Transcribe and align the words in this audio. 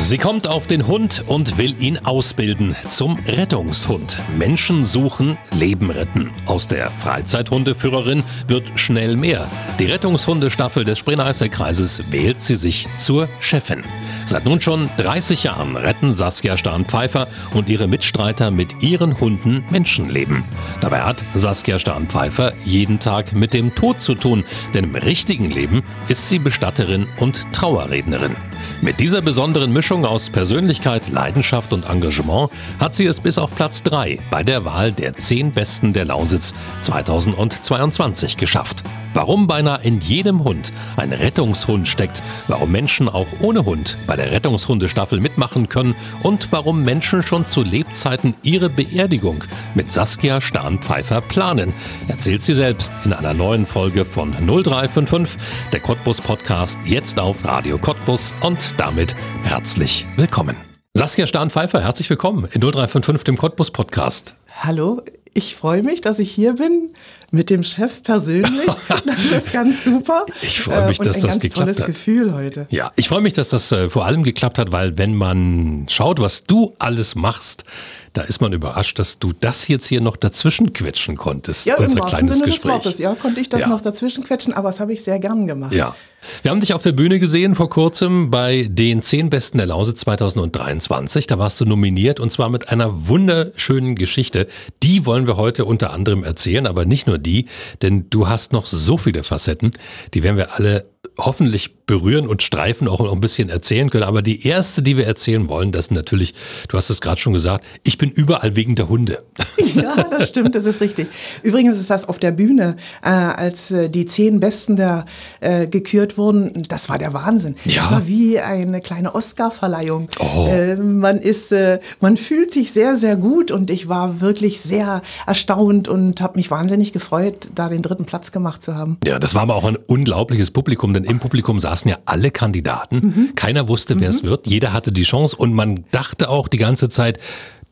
Sie 0.00 0.16
kommt 0.16 0.46
auf 0.46 0.68
den 0.68 0.86
Hund 0.86 1.24
und 1.26 1.58
will 1.58 1.74
ihn 1.82 1.98
ausbilden 1.98 2.76
zum 2.88 3.18
Rettungshund. 3.26 4.20
Menschen 4.38 4.86
suchen, 4.86 5.36
Leben 5.58 5.90
retten. 5.90 6.30
Aus 6.46 6.68
der 6.68 6.90
Freizeithundeführerin 6.92 8.22
wird 8.46 8.78
schnell 8.78 9.16
mehr. 9.16 9.50
Die 9.80 9.86
Rettungshundestaffel 9.86 10.84
des 10.84 11.00
Spreneißer 11.00 11.48
Kreises 11.48 12.04
wählt 12.10 12.40
sie 12.40 12.54
sich 12.54 12.86
zur 12.96 13.28
Chefin. 13.40 13.82
Seit 14.24 14.44
nun 14.44 14.60
schon 14.60 14.88
30 14.98 15.42
Jahren 15.42 15.76
retten 15.76 16.14
Saskia 16.14 16.56
Stahn-Pfeiffer 16.56 17.26
und 17.52 17.68
ihre 17.68 17.88
Mitstreiter 17.88 18.52
mit 18.52 18.82
ihren 18.82 19.18
Hunden 19.18 19.64
Menschenleben. 19.68 20.44
Dabei 20.80 21.02
hat 21.02 21.24
Saskia 21.34 21.80
Stahn-Pfeiffer 21.80 22.52
jeden 22.64 23.00
Tag 23.00 23.32
mit 23.32 23.52
dem 23.52 23.74
Tod 23.74 24.00
zu 24.00 24.14
tun, 24.14 24.44
denn 24.74 24.84
im 24.84 24.94
richtigen 24.94 25.50
Leben 25.50 25.82
ist 26.06 26.28
sie 26.28 26.38
Bestatterin 26.38 27.08
und 27.18 27.52
Trauerrednerin. 27.52 28.36
Mit 28.80 29.00
dieser 29.00 29.22
besonderen 29.22 29.72
Mischung 29.72 29.87
aus 29.90 30.28
Persönlichkeit, 30.28 31.08
Leidenschaft 31.08 31.72
und 31.72 31.88
Engagement 31.88 32.50
hat 32.78 32.94
sie 32.94 33.06
es 33.06 33.20
bis 33.20 33.38
auf 33.38 33.54
Platz 33.54 33.82
3 33.82 34.18
bei 34.30 34.42
der 34.42 34.66
Wahl 34.66 34.92
der 34.92 35.14
10 35.14 35.52
Besten 35.52 35.94
der 35.94 36.04
Lausitz 36.04 36.54
2022 36.82 38.36
geschafft. 38.36 38.84
Warum 39.18 39.48
beinahe 39.48 39.82
in 39.82 39.98
jedem 39.98 40.44
Hund 40.44 40.72
ein 40.96 41.12
Rettungshund 41.12 41.88
steckt, 41.88 42.22
warum 42.46 42.70
Menschen 42.70 43.08
auch 43.08 43.26
ohne 43.40 43.64
Hund 43.64 43.98
bei 44.06 44.14
der 44.14 44.30
Rettungshundestaffel 44.30 45.18
mitmachen 45.18 45.68
können 45.68 45.96
und 46.22 46.52
warum 46.52 46.84
Menschen 46.84 47.24
schon 47.24 47.44
zu 47.44 47.64
Lebzeiten 47.64 48.36
ihre 48.44 48.70
Beerdigung 48.70 49.42
mit 49.74 49.92
Saskia 49.92 50.40
Stahn-Pfeiffer 50.40 51.20
planen, 51.20 51.74
erzählt 52.06 52.42
sie 52.42 52.54
selbst 52.54 52.92
in 53.04 53.12
einer 53.12 53.34
neuen 53.34 53.66
Folge 53.66 54.04
von 54.04 54.30
0355, 54.34 55.36
der 55.72 55.80
Cottbus 55.80 56.20
Podcast, 56.20 56.78
jetzt 56.84 57.18
auf 57.18 57.44
Radio 57.44 57.76
Cottbus 57.76 58.36
und 58.42 58.78
damit 58.78 59.16
herzlich 59.42 60.06
willkommen. 60.14 60.54
Saskia 60.94 61.26
Stahn-Pfeiffer, 61.26 61.82
herzlich 61.82 62.08
willkommen 62.08 62.44
in 62.52 62.60
0355, 62.60 63.24
dem 63.24 63.36
Cottbus 63.36 63.72
Podcast. 63.72 64.36
Hallo, 64.60 65.02
ich 65.34 65.56
freue 65.56 65.82
mich, 65.82 66.00
dass 66.00 66.18
ich 66.18 66.30
hier 66.30 66.54
bin 66.54 66.90
mit 67.30 67.50
dem 67.50 67.62
Chef 67.62 68.02
persönlich. 68.02 68.50
Das 69.06 69.44
ist 69.44 69.52
ganz 69.52 69.84
super. 69.84 70.26
Ich 70.42 70.60
freue 70.60 70.88
mich, 70.88 71.00
äh, 71.00 71.04
dass 71.04 71.16
ein 71.16 71.22
das 71.22 71.30
ganz 71.30 71.42
geklappt 71.42 71.64
tolles 71.64 71.80
hat. 71.80 71.86
Gefühl 71.86 72.34
heute. 72.34 72.66
Ja, 72.70 72.92
ich 72.96 73.08
freue 73.08 73.20
mich, 73.20 73.32
dass 73.32 73.48
das 73.48 73.72
äh, 73.72 73.88
vor 73.88 74.06
allem 74.06 74.22
geklappt 74.22 74.58
hat, 74.58 74.70
weil 74.72 74.98
wenn 74.98 75.14
man 75.14 75.86
schaut, 75.88 76.20
was 76.20 76.44
du 76.44 76.74
alles 76.78 77.14
machst, 77.14 77.64
da 78.12 78.22
ist 78.22 78.40
man 78.40 78.52
überrascht, 78.52 78.98
dass 78.98 79.18
du 79.18 79.32
das 79.38 79.68
jetzt 79.68 79.86
hier 79.86 80.00
noch 80.00 80.16
dazwischen 80.16 80.72
quetschen 80.72 81.16
konntest. 81.16 81.66
Ja, 81.66 81.76
im 81.76 81.84
unser 81.84 82.00
wahrsten 82.00 82.18
kleines 82.18 82.38
Sinne 82.38 82.50
Gespräch. 82.50 82.72
des 82.74 82.84
Wortes. 82.84 82.98
Ja, 82.98 83.14
konnte 83.14 83.40
ich 83.40 83.48
das 83.48 83.60
Ja. 83.62 83.68
noch 83.68 83.80
dazwischen 83.80 84.24
quetschen, 84.24 84.52
aber 84.54 84.68
das 84.68 84.80
habe 84.80 84.92
ich 84.92 85.02
sehr 85.02 85.18
gern 85.18 85.46
gemacht. 85.46 85.72
Ja. 85.72 85.94
Wir 86.42 86.50
haben 86.50 86.60
dich 86.60 86.74
auf 86.74 86.82
der 86.82 86.92
Bühne 86.92 87.20
gesehen 87.20 87.54
vor 87.54 87.70
kurzem 87.70 88.30
bei 88.30 88.66
den 88.68 89.02
10 89.02 89.30
Besten 89.30 89.58
der 89.58 89.68
Lausitz 89.68 90.00
2023. 90.00 91.26
Da 91.28 91.38
warst 91.38 91.60
du 91.60 91.64
nominiert 91.64 92.18
und 92.20 92.30
zwar 92.32 92.48
mit 92.50 92.70
einer 92.70 93.08
wunderschönen 93.08 93.94
Geschichte. 93.94 94.48
Die 94.82 95.06
wollen 95.06 95.26
wir 95.26 95.36
heute 95.36 95.64
unter 95.64 95.92
anderem 95.92 96.24
erzählen, 96.24 96.66
aber 96.66 96.86
nicht 96.86 97.06
nur 97.06 97.18
die, 97.18 97.46
denn 97.82 98.10
du 98.10 98.28
hast 98.28 98.52
noch 98.52 98.66
so 98.66 98.96
viele 98.98 99.22
Facetten. 99.22 99.72
Die 100.14 100.22
werden 100.24 100.36
wir 100.36 100.54
alle 100.54 100.86
hoffentlich 101.18 101.76
berühren 101.86 102.28
und 102.28 102.42
streifen, 102.42 102.86
auch 102.86 103.00
noch 103.00 103.12
ein 103.12 103.20
bisschen 103.20 103.48
erzählen 103.48 103.90
können. 103.90 104.04
Aber 104.04 104.22
die 104.22 104.46
erste, 104.46 104.82
die 104.82 104.96
wir 104.96 105.06
erzählen 105.06 105.48
wollen, 105.48 105.72
das 105.72 105.86
ist 105.86 105.90
natürlich, 105.90 106.34
du 106.68 106.76
hast 106.76 106.90
es 106.90 107.00
gerade 107.00 107.20
schon 107.20 107.32
gesagt, 107.32 107.64
ich 107.82 107.98
bin 107.98 108.10
überall 108.10 108.54
wegen 108.54 108.76
der 108.76 108.88
Hunde. 108.88 109.24
Ja, 109.74 109.94
das 110.10 110.28
stimmt, 110.28 110.54
das 110.54 110.64
ist 110.64 110.80
richtig. 110.80 111.08
Übrigens 111.42 111.76
ist 111.76 111.90
das 111.90 112.08
auf 112.08 112.18
der 112.18 112.32
Bühne, 112.32 112.76
äh, 113.02 113.10
als 113.10 113.70
äh, 113.70 113.90
die 113.90 114.06
zehn 114.06 114.40
Besten 114.40 114.76
da 114.76 115.04
äh, 115.40 115.66
gekürt 115.66 116.16
wurden, 116.16 116.62
das 116.68 116.88
war 116.88 116.96
der 116.96 117.12
Wahnsinn. 117.12 117.54
Ja. 117.64 117.82
Das 117.82 117.90
war 117.90 118.06
wie 118.06 118.40
eine 118.40 118.80
kleine 118.80 119.14
Oscar-Verleihung. 119.14 120.08
Oh. 120.20 120.46
Äh, 120.48 120.76
man 120.76 121.18
ist, 121.18 121.52
äh, 121.52 121.80
man 122.00 122.16
fühlt 122.16 122.52
sich 122.52 122.72
sehr, 122.72 122.96
sehr 122.96 123.16
gut 123.16 123.50
und 123.50 123.70
ich 123.70 123.88
war 123.88 124.20
wirklich 124.22 124.60
sehr 124.60 125.02
erstaunt 125.26 125.86
und 125.86 126.22
habe 126.22 126.38
mich 126.38 126.50
wahnsinnig 126.50 126.92
gefreut, 126.92 127.48
da 127.54 127.68
den 127.68 127.82
dritten 127.82 128.06
Platz 128.06 128.32
gemacht 128.32 128.62
zu 128.62 128.74
haben. 128.74 128.96
Ja, 129.04 129.18
das 129.18 129.34
war 129.34 129.42
aber 129.42 129.54
auch 129.54 129.64
ein 129.64 129.76
unglaubliches 129.76 130.50
Publikum, 130.50 130.94
denn 130.94 131.04
im 131.08 131.20
Publikum 131.20 131.60
saßen 131.60 131.88
ja 131.90 131.98
alle 132.04 132.30
Kandidaten. 132.30 132.96
Mhm. 132.96 133.34
Keiner 133.34 133.68
wusste, 133.68 133.98
wer 134.00 134.10
es 134.10 134.22
wird. 134.22 134.46
Jeder 134.46 134.72
hatte 134.72 134.92
die 134.92 135.02
Chance 135.02 135.36
und 135.36 135.52
man 135.52 135.84
dachte 135.90 136.28
auch 136.28 136.48
die 136.48 136.58
ganze 136.58 136.88
Zeit, 136.88 137.18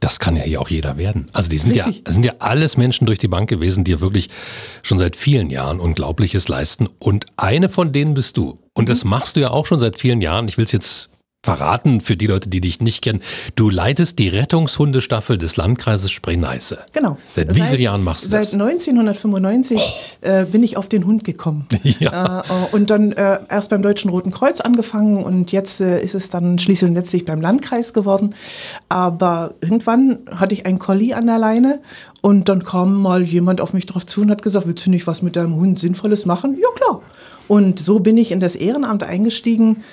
das 0.00 0.20
kann 0.20 0.36
ja 0.36 0.42
hier 0.42 0.60
auch 0.60 0.68
jeder 0.68 0.98
werden. 0.98 1.26
Also 1.32 1.48
die 1.48 1.58
sind 1.58 1.74
ja, 1.74 1.86
Richtig. 1.86 2.04
das 2.04 2.14
sind 2.14 2.24
ja 2.24 2.34
alles 2.38 2.76
Menschen 2.76 3.06
durch 3.06 3.18
die 3.18 3.28
Bank 3.28 3.48
gewesen, 3.48 3.84
die 3.84 3.92
ja 3.92 4.00
wirklich 4.00 4.28
schon 4.82 4.98
seit 4.98 5.16
vielen 5.16 5.50
Jahren 5.50 5.80
Unglaubliches 5.80 6.48
leisten. 6.48 6.88
Und 6.98 7.26
eine 7.36 7.68
von 7.68 7.92
denen 7.92 8.14
bist 8.14 8.36
du. 8.36 8.58
Und 8.74 8.88
das 8.88 9.04
machst 9.04 9.36
du 9.36 9.40
ja 9.40 9.50
auch 9.50 9.66
schon 9.66 9.78
seit 9.78 9.98
vielen 9.98 10.20
Jahren. 10.20 10.48
Ich 10.48 10.58
will 10.58 10.66
es 10.66 10.72
jetzt 10.72 11.10
verraten 11.46 12.00
für 12.00 12.16
die 12.16 12.26
Leute, 12.26 12.50
die 12.50 12.60
dich 12.60 12.80
nicht 12.80 13.02
kennen. 13.02 13.22
Du 13.54 13.70
leitest 13.70 14.18
die 14.18 14.28
Rettungshundestaffel 14.28 15.38
des 15.38 15.56
Landkreises 15.56 16.10
Spree-Neiße. 16.10 16.78
Genau. 16.92 17.18
Seit 17.36 17.54
wie 17.54 17.60
vielen 17.60 17.80
Jahren 17.80 18.02
machst 18.02 18.24
du 18.24 18.30
seit 18.30 18.40
das? 18.40 18.54
Oh. 18.54 18.64
1995 18.64 19.80
äh, 20.22 20.44
bin 20.44 20.64
ich 20.64 20.76
auf 20.76 20.88
den 20.88 21.06
Hund 21.06 21.24
gekommen. 21.24 21.66
Ja. 21.98 22.40
Äh, 22.40 22.74
und 22.74 22.90
dann 22.90 23.12
äh, 23.12 23.38
erst 23.48 23.70
beim 23.70 23.80
Deutschen 23.80 24.10
Roten 24.10 24.30
Kreuz 24.30 24.60
angefangen 24.60 25.22
und 25.22 25.52
jetzt 25.52 25.80
äh, 25.80 26.02
ist 26.02 26.14
es 26.14 26.28
dann 26.28 26.58
schließlich 26.58 26.90
und 26.90 26.94
letztlich 26.94 27.24
beim 27.24 27.40
Landkreis 27.40 27.94
geworden. 27.94 28.34
Aber 28.88 29.54
irgendwann 29.62 30.18
hatte 30.30 30.52
ich 30.52 30.66
einen 30.66 30.78
Collie 30.78 31.14
an 31.14 31.26
der 31.26 31.38
Leine 31.38 31.80
und 32.20 32.48
dann 32.48 32.64
kam 32.64 33.00
mal 33.00 33.22
jemand 33.22 33.60
auf 33.60 33.72
mich 33.72 33.86
drauf 33.86 34.04
zu 34.04 34.20
und 34.22 34.30
hat 34.30 34.42
gesagt, 34.42 34.66
willst 34.66 34.84
du 34.84 34.90
nicht 34.90 35.06
was 35.06 35.22
mit 35.22 35.36
deinem 35.36 35.54
Hund 35.54 35.78
Sinnvolles 35.78 36.26
machen? 36.26 36.58
Ja, 36.60 36.68
klar. 36.74 37.02
Und 37.48 37.78
so 37.78 38.00
bin 38.00 38.18
ich 38.18 38.32
in 38.32 38.40
das 38.40 38.56
Ehrenamt 38.56 39.04
eingestiegen. 39.04 39.84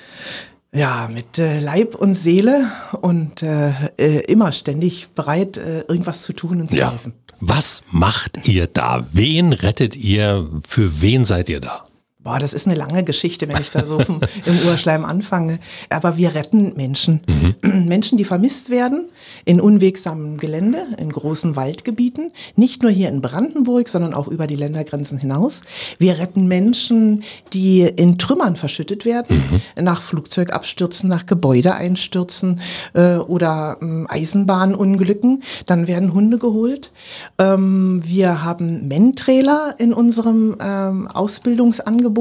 Ja, 0.74 1.08
mit 1.12 1.38
äh, 1.38 1.60
Leib 1.60 1.94
und 1.94 2.14
Seele 2.14 2.66
und 3.00 3.42
äh, 3.42 3.70
äh, 3.96 4.20
immer 4.26 4.50
ständig 4.52 5.08
bereit, 5.14 5.56
äh, 5.56 5.80
irgendwas 5.82 6.22
zu 6.22 6.32
tun 6.32 6.60
und 6.60 6.70
zu 6.70 6.76
Ja. 6.76 6.90
helfen. 6.90 7.14
Was 7.40 7.82
macht 7.90 8.48
ihr 8.48 8.66
da? 8.66 9.04
Wen 9.12 9.52
rettet 9.52 9.96
ihr? 9.96 10.48
Für 10.66 11.00
wen 11.00 11.24
seid 11.24 11.48
ihr 11.48 11.60
da? 11.60 11.84
Boah, 12.24 12.38
das 12.38 12.54
ist 12.54 12.66
eine 12.66 12.76
lange 12.76 13.04
Geschichte, 13.04 13.48
wenn 13.48 13.60
ich 13.60 13.70
da 13.70 13.84
so 13.84 13.98
im 14.46 14.54
im 14.54 14.68
Urschleim 14.68 15.04
anfange. 15.04 15.58
Aber 15.90 16.16
wir 16.16 16.34
retten 16.34 16.74
Menschen. 16.76 17.20
Menschen, 17.62 18.18
die 18.18 18.24
vermisst 18.24 18.70
werden 18.70 19.06
in 19.44 19.60
unwegsamem 19.60 20.38
Gelände, 20.38 20.84
in 20.98 21.10
großen 21.10 21.56
Waldgebieten. 21.56 22.30
Nicht 22.56 22.82
nur 22.82 22.90
hier 22.90 23.08
in 23.08 23.20
Brandenburg, 23.20 23.88
sondern 23.88 24.14
auch 24.14 24.28
über 24.28 24.46
die 24.46 24.56
Ländergrenzen 24.56 25.18
hinaus. 25.18 25.62
Wir 25.98 26.18
retten 26.18 26.46
Menschen, 26.46 27.22
die 27.52 27.82
in 27.82 28.18
Trümmern 28.18 28.56
verschüttet 28.56 29.04
werden, 29.04 29.42
nach 29.80 30.02
Flugzeugabstürzen, 30.02 31.08
nach 31.08 31.26
Gebäudeeinstürzen 31.26 32.60
äh, 32.94 33.16
oder 33.16 33.78
ähm, 33.80 34.06
Eisenbahnunglücken. 34.08 35.42
Dann 35.66 35.86
werden 35.86 36.12
Hunde 36.12 36.38
geholt. 36.38 36.92
Ähm, 37.38 38.02
wir 38.04 38.44
haben 38.44 38.88
Mentrailer 38.88 39.74
in 39.78 39.92
unserem 39.92 40.56
ähm, 40.60 41.08
Ausbildungsangebot. 41.08 42.13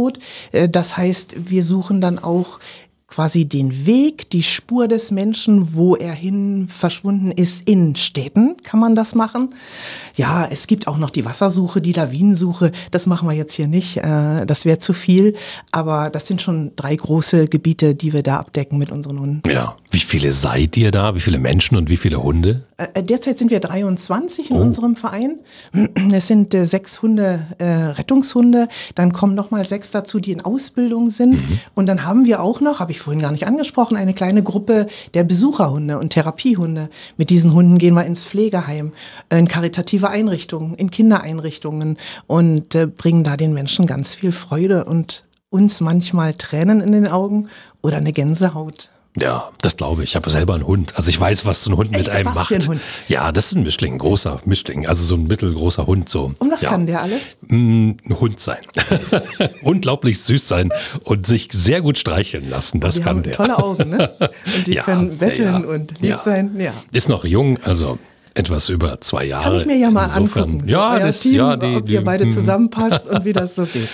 Äh, 0.51 0.69
das 0.69 0.97
heißt, 0.97 1.49
wir 1.49 1.63
suchen 1.63 2.01
dann 2.01 2.19
auch 2.19 2.59
quasi 3.13 3.45
den 3.45 3.85
Weg, 3.85 4.31
die 4.31 4.41
Spur 4.41 4.87
des 4.87 5.11
Menschen, 5.11 5.75
wo 5.75 5.95
er 5.95 6.13
hin 6.13 6.67
verschwunden 6.67 7.29
ist. 7.31 7.69
In 7.69 7.95
Städten 7.95 8.55
kann 8.63 8.79
man 8.79 8.95
das 8.95 9.13
machen. 9.13 9.53
Ja, 10.15 10.47
es 10.49 10.65
gibt 10.65 10.87
auch 10.87 10.97
noch 10.97 11.11
die 11.11 11.23
Wassersuche, 11.23 11.79
die 11.79 11.93
Lawinensuche. 11.93 12.71
Das 12.89 13.05
machen 13.05 13.27
wir 13.29 13.35
jetzt 13.35 13.53
hier 13.53 13.67
nicht. 13.67 13.97
Äh, 13.97 14.45
Das 14.47 14.65
wäre 14.65 14.79
zu 14.79 14.93
viel. 14.93 15.35
Aber 15.71 16.09
das 16.09 16.25
sind 16.27 16.41
schon 16.41 16.71
drei 16.75 16.95
große 16.95 17.47
Gebiete, 17.49 17.93
die 17.93 18.13
wir 18.13 18.23
da 18.23 18.37
abdecken 18.39 18.79
mit 18.79 18.89
unseren 18.91 19.19
Hunden. 19.19 19.43
Ja. 19.49 19.75
Wie 19.91 19.99
viele 19.99 20.31
seid 20.31 20.75
ihr 20.77 20.89
da? 20.89 21.13
Wie 21.13 21.19
viele 21.19 21.37
Menschen 21.37 21.77
und 21.77 21.89
wie 21.91 21.97
viele 21.97 22.21
Hunde? 22.23 22.63
Äh, 22.77 23.03
Derzeit 23.03 23.37
sind 23.37 23.51
wir 23.51 23.59
23 23.59 24.49
in 24.49 24.57
Oh. 24.57 24.61
unserem 24.61 24.95
Verein. 24.95 25.39
Es 26.13 26.27
sind 26.27 26.53
äh, 26.55 26.65
sechs 26.65 27.01
Hunde, 27.03 27.41
äh, 27.59 27.65
Rettungshunde. 27.65 28.67
Dann 28.95 29.13
kommen 29.13 29.35
noch 29.35 29.51
mal 29.51 29.63
sechs 29.65 29.91
dazu, 29.91 30.19
die 30.19 30.31
in 30.31 30.41
Ausbildung 30.41 31.09
sind. 31.11 31.33
Mhm. 31.35 31.59
Und 31.75 31.85
dann 31.85 32.03
haben 32.05 32.25
wir 32.25 32.41
auch 32.41 32.59
noch, 32.59 32.79
habe 32.79 32.91
ich 32.91 33.02
vorhin 33.03 33.21
gar 33.21 33.31
nicht 33.31 33.45
angesprochen, 33.45 33.97
eine 33.97 34.13
kleine 34.13 34.43
Gruppe 34.43 34.87
der 35.13 35.23
Besucherhunde 35.23 35.99
und 35.99 36.11
Therapiehunde. 36.11 36.89
Mit 37.17 37.29
diesen 37.29 37.53
Hunden 37.53 37.77
gehen 37.77 37.93
wir 37.93 38.05
ins 38.05 38.25
Pflegeheim, 38.25 38.93
in 39.29 39.47
karitative 39.47 40.09
Einrichtungen, 40.09 40.73
in 40.75 40.89
Kindereinrichtungen 40.89 41.97
und 42.27 42.75
äh, 42.75 42.87
bringen 42.87 43.23
da 43.23 43.37
den 43.37 43.53
Menschen 43.53 43.85
ganz 43.85 44.15
viel 44.15 44.31
Freude 44.31 44.85
und 44.85 45.25
uns 45.49 45.81
manchmal 45.81 46.33
Tränen 46.33 46.81
in 46.81 46.91
den 46.91 47.07
Augen 47.07 47.49
oder 47.81 47.97
eine 47.97 48.11
Gänsehaut. 48.11 48.89
Ja, 49.15 49.51
das 49.61 49.77
glaube 49.77 50.03
ich. 50.03 50.09
Ich 50.11 50.15
habe 50.15 50.27
selber 50.29 50.55
einen 50.55 50.65
Hund. 50.65 50.93
Also 50.95 51.09
ich 51.09 51.19
weiß, 51.19 51.45
was 51.45 51.63
so 51.63 51.71
ein 51.71 51.77
Hund 51.77 51.91
mit 51.91 52.01
Echt? 52.01 52.09
einem 52.09 52.25
Was 52.27 52.35
macht. 52.35 52.47
für 52.47 52.55
ein 52.55 52.67
Hund? 52.67 52.81
Ja, 53.07 53.31
das 53.31 53.47
ist 53.47 53.55
ein 53.55 53.63
Mischling, 53.63 53.93
ein 53.93 53.97
großer 53.99 54.41
Mischling. 54.45 54.87
Also 54.87 55.05
so 55.05 55.15
ein 55.15 55.27
mittelgroßer 55.27 55.85
Hund. 55.85 56.09
So. 56.09 56.33
Und 56.39 56.51
was 56.51 56.61
ja. 56.63 56.69
kann 56.71 56.87
der 56.87 57.01
alles? 57.03 57.21
Mm, 57.47 57.91
Ein 58.09 58.19
Hund 58.19 58.39
sein. 58.39 58.57
Unglaublich 59.61 60.19
süß 60.23 60.47
sein 60.47 60.71
und 61.03 61.27
sich 61.27 61.49
sehr 61.51 61.81
gut 61.81 61.97
streicheln 61.99 62.49
lassen. 62.49 62.79
Das 62.79 62.95
Die 62.95 63.01
kann 63.01 63.17
haben 63.17 63.23
der. 63.23 63.33
tolle 63.33 63.57
Augen, 63.59 63.89
ne? 63.91 64.09
Und 64.19 64.67
die 64.67 64.73
Ja, 64.73 64.83
können 64.83 65.15
betteln 65.17 65.63
ja, 65.63 65.69
und 65.69 66.01
lieb 66.01 66.19
sein. 66.19 66.55
Ja. 66.59 66.73
Ist 66.91 67.07
noch 67.09 67.23
jung, 67.25 67.59
also 67.63 67.99
etwas 68.33 68.69
über 68.69 68.99
zwei 69.01 69.25
Jahre. 69.25 69.43
Kann 69.43 69.57
ich 69.59 69.65
mir 69.67 69.77
ja 69.77 69.91
mal 69.91 70.05
Insofern, 70.05 70.43
angucken. 70.43 70.59
so 70.65 70.71
Ja, 70.71 70.97
das, 70.99 71.19
Team, 71.19 71.35
ja, 71.35 71.55
die, 71.55 71.75
ob 71.75 71.85
die, 71.85 71.93
ihr 71.93 72.03
beide 72.03 72.25
mm. 72.25 72.31
zusammenpasst 72.31 73.07
und 73.07 73.25
wie 73.25 73.33
das 73.33 73.53
so 73.55 73.65
geht. 73.73 73.89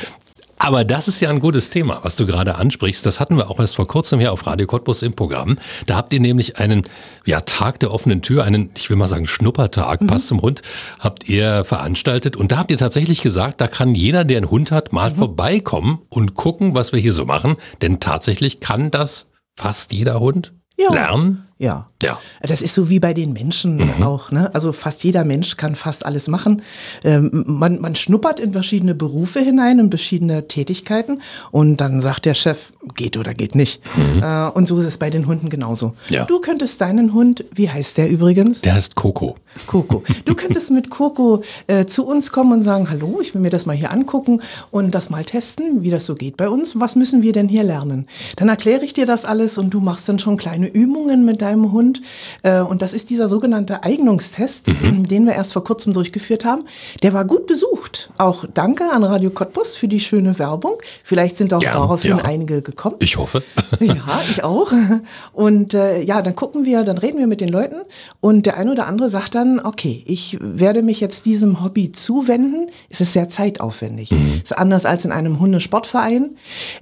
Aber 0.61 0.83
das 0.83 1.07
ist 1.07 1.21
ja 1.21 1.29
ein 1.29 1.39
gutes 1.39 1.69
Thema, 1.69 1.99
was 2.03 2.17
du 2.17 2.25
gerade 2.25 2.55
ansprichst. 2.55 3.05
Das 3.05 3.21
hatten 3.21 3.37
wir 3.37 3.49
auch 3.49 3.59
erst 3.59 3.77
vor 3.77 3.87
kurzem 3.87 4.19
hier 4.19 4.33
auf 4.33 4.45
Radio 4.45 4.67
Cottbus 4.67 5.01
im 5.03 5.13
Programm. 5.13 5.57
Da 5.85 5.95
habt 5.95 6.11
ihr 6.13 6.19
nämlich 6.19 6.57
einen 6.57 6.83
ja, 7.25 7.39
Tag 7.39 7.79
der 7.79 7.91
offenen 7.91 8.21
Tür, 8.21 8.43
einen, 8.43 8.69
ich 8.75 8.89
will 8.89 8.97
mal 8.97 9.07
sagen, 9.07 9.25
Schnuppertag, 9.25 10.05
passt 10.05 10.27
zum 10.27 10.41
Hund, 10.41 10.61
habt 10.99 11.29
ihr 11.29 11.63
veranstaltet. 11.63 12.35
Und 12.35 12.51
da 12.51 12.57
habt 12.57 12.71
ihr 12.71 12.77
tatsächlich 12.77 13.21
gesagt, 13.21 13.61
da 13.61 13.67
kann 13.67 13.95
jeder, 13.95 14.25
der 14.25 14.35
einen 14.37 14.49
Hund 14.51 14.71
hat, 14.71 14.91
mal 14.91 15.11
vorbeikommen 15.11 15.99
und 16.09 16.35
gucken, 16.35 16.75
was 16.75 16.91
wir 16.91 16.99
hier 16.99 17.13
so 17.13 17.25
machen. 17.25 17.55
Denn 17.81 18.01
tatsächlich 18.01 18.59
kann 18.59 18.91
das 18.91 19.27
fast 19.55 19.93
jeder 19.93 20.19
Hund 20.19 20.53
Ja. 20.77 20.91
lernen. 20.93 21.45
Ja. 21.61 21.87
Ja. 22.01 22.17
Das 22.41 22.61
ist 22.61 22.73
so 22.73 22.89
wie 22.89 23.01
bei 23.01 23.13
den 23.13 23.33
Menschen 23.33 23.75
Mhm. 23.75 24.03
auch. 24.03 24.31
Ne? 24.31 24.49
Also 24.55 24.71
fast 24.71 25.03
jeder 25.03 25.25
Mensch 25.25 25.57
kann 25.57 25.75
fast 25.75 26.05
alles 26.05 26.29
machen. 26.29 26.61
Ähm, 27.03 27.43
man, 27.45 27.81
man 27.81 27.95
schnuppert 27.95 28.39
in 28.39 28.53
verschiedene 28.53 28.95
Berufe 28.95 29.41
hinein, 29.41 29.77
in 29.79 29.89
verschiedene 29.89 30.47
Tätigkeiten 30.47 31.21
und 31.51 31.81
dann 31.81 31.99
sagt 31.99 32.25
der 32.25 32.33
Chef, 32.35 32.71
geht 32.95 33.17
oder 33.17 33.33
geht 33.33 33.55
nicht. 33.55 33.81
Äh, 34.21 34.45
und 34.51 34.69
so 34.69 34.79
ist 34.79 34.85
es 34.85 34.97
bei 34.97 35.09
den 35.09 35.27
Hunden 35.27 35.49
genauso. 35.49 35.87
Mhm. 35.89 35.93
Ja. 36.15 36.23
Du 36.23 36.39
könntest 36.39 36.79
deinen 36.79 37.13
Hund, 37.13 37.43
wie 37.53 37.69
heißt 37.69 37.97
der 37.97 38.09
übrigens? 38.09 38.61
Der 38.61 38.75
heißt 38.75 38.95
Coco. 38.95 39.35
Coco. 39.67 40.03
Du 40.23 40.35
könntest 40.35 40.71
mit 40.71 40.89
Coco 40.89 41.43
äh, 41.67 41.85
zu 41.85 42.05
uns 42.07 42.31
kommen 42.31 42.53
und 42.53 42.61
sagen, 42.61 42.89
hallo, 42.89 43.19
ich 43.21 43.33
will 43.33 43.41
mir 43.41 43.49
das 43.49 43.65
mal 43.65 43.75
hier 43.75 43.91
angucken 43.91 44.41
und 44.71 44.95
das 44.95 45.09
mal 45.09 45.25
testen, 45.25 45.83
wie 45.83 45.89
das 45.89 46.05
so 46.05 46.15
geht 46.15 46.37
bei 46.37 46.47
uns. 46.47 46.79
Was 46.79 46.95
müssen 46.95 47.21
wir 47.21 47.33
denn 47.33 47.49
hier 47.49 47.63
lernen? 47.63 48.07
Dann 48.37 48.47
erkläre 48.47 48.85
ich 48.85 48.93
dir 48.93 49.05
das 49.05 49.25
alles 49.25 49.57
und 49.57 49.71
du 49.71 49.81
machst 49.81 50.07
dann 50.07 50.19
schon 50.19 50.37
kleine 50.37 50.67
Übungen 50.67 51.25
mit 51.25 51.41
deinem 51.41 51.48
Hund. 51.55 52.01
Äh, 52.43 52.61
und 52.61 52.81
das 52.81 52.93
ist 52.93 53.09
dieser 53.09 53.27
sogenannte 53.27 53.83
Eignungstest, 53.83 54.67
den 54.67 55.25
wir 55.25 55.33
erst 55.33 55.53
vor 55.53 55.63
kurzem 55.63 55.93
durchgeführt 55.93 56.45
haben. 56.45 56.63
Der 57.03 57.13
war 57.13 57.25
gut 57.25 57.47
besucht. 57.47 58.11
Auch 58.17 58.45
danke 58.53 58.85
an 58.91 59.03
Radio 59.03 59.29
Cottbus 59.29 59.75
für 59.75 59.87
die 59.87 59.99
schöne 59.99 60.37
Werbung. 60.39 60.73
Vielleicht 61.03 61.37
sind 61.37 61.53
auch 61.53 61.59
Gern, 61.59 61.73
daraufhin 61.73 62.17
ja. 62.17 62.23
einige 62.23 62.61
gekommen. 62.61 62.97
Ich 62.99 63.17
hoffe. 63.17 63.43
Ja, 63.79 64.21
ich 64.29 64.43
auch. 64.43 64.71
Und 65.31 65.73
äh, 65.73 66.01
ja, 66.01 66.21
dann 66.21 66.35
gucken 66.35 66.65
wir, 66.65 66.83
dann 66.83 66.97
reden 66.97 67.17
wir 67.17 67.27
mit 67.27 67.39
den 67.39 67.49
Leuten 67.49 67.77
und 68.19 68.45
der 68.45 68.57
eine 68.57 68.71
oder 68.71 68.87
andere 68.87 69.09
sagt 69.09 69.35
dann, 69.35 69.59
okay, 69.59 70.03
ich 70.05 70.37
werde 70.41 70.81
mich 70.81 70.99
jetzt 70.99 71.25
diesem 71.25 71.63
Hobby 71.63 71.91
zuwenden. 71.91 72.69
Es 72.89 72.99
ist 72.99 73.13
sehr 73.13 73.29
zeitaufwendig. 73.29 74.11
Ist 74.43 74.57
anders 74.57 74.85
als 74.85 75.05
in 75.05 75.11
einem 75.11 75.39
Hundesportverein. 75.39 76.31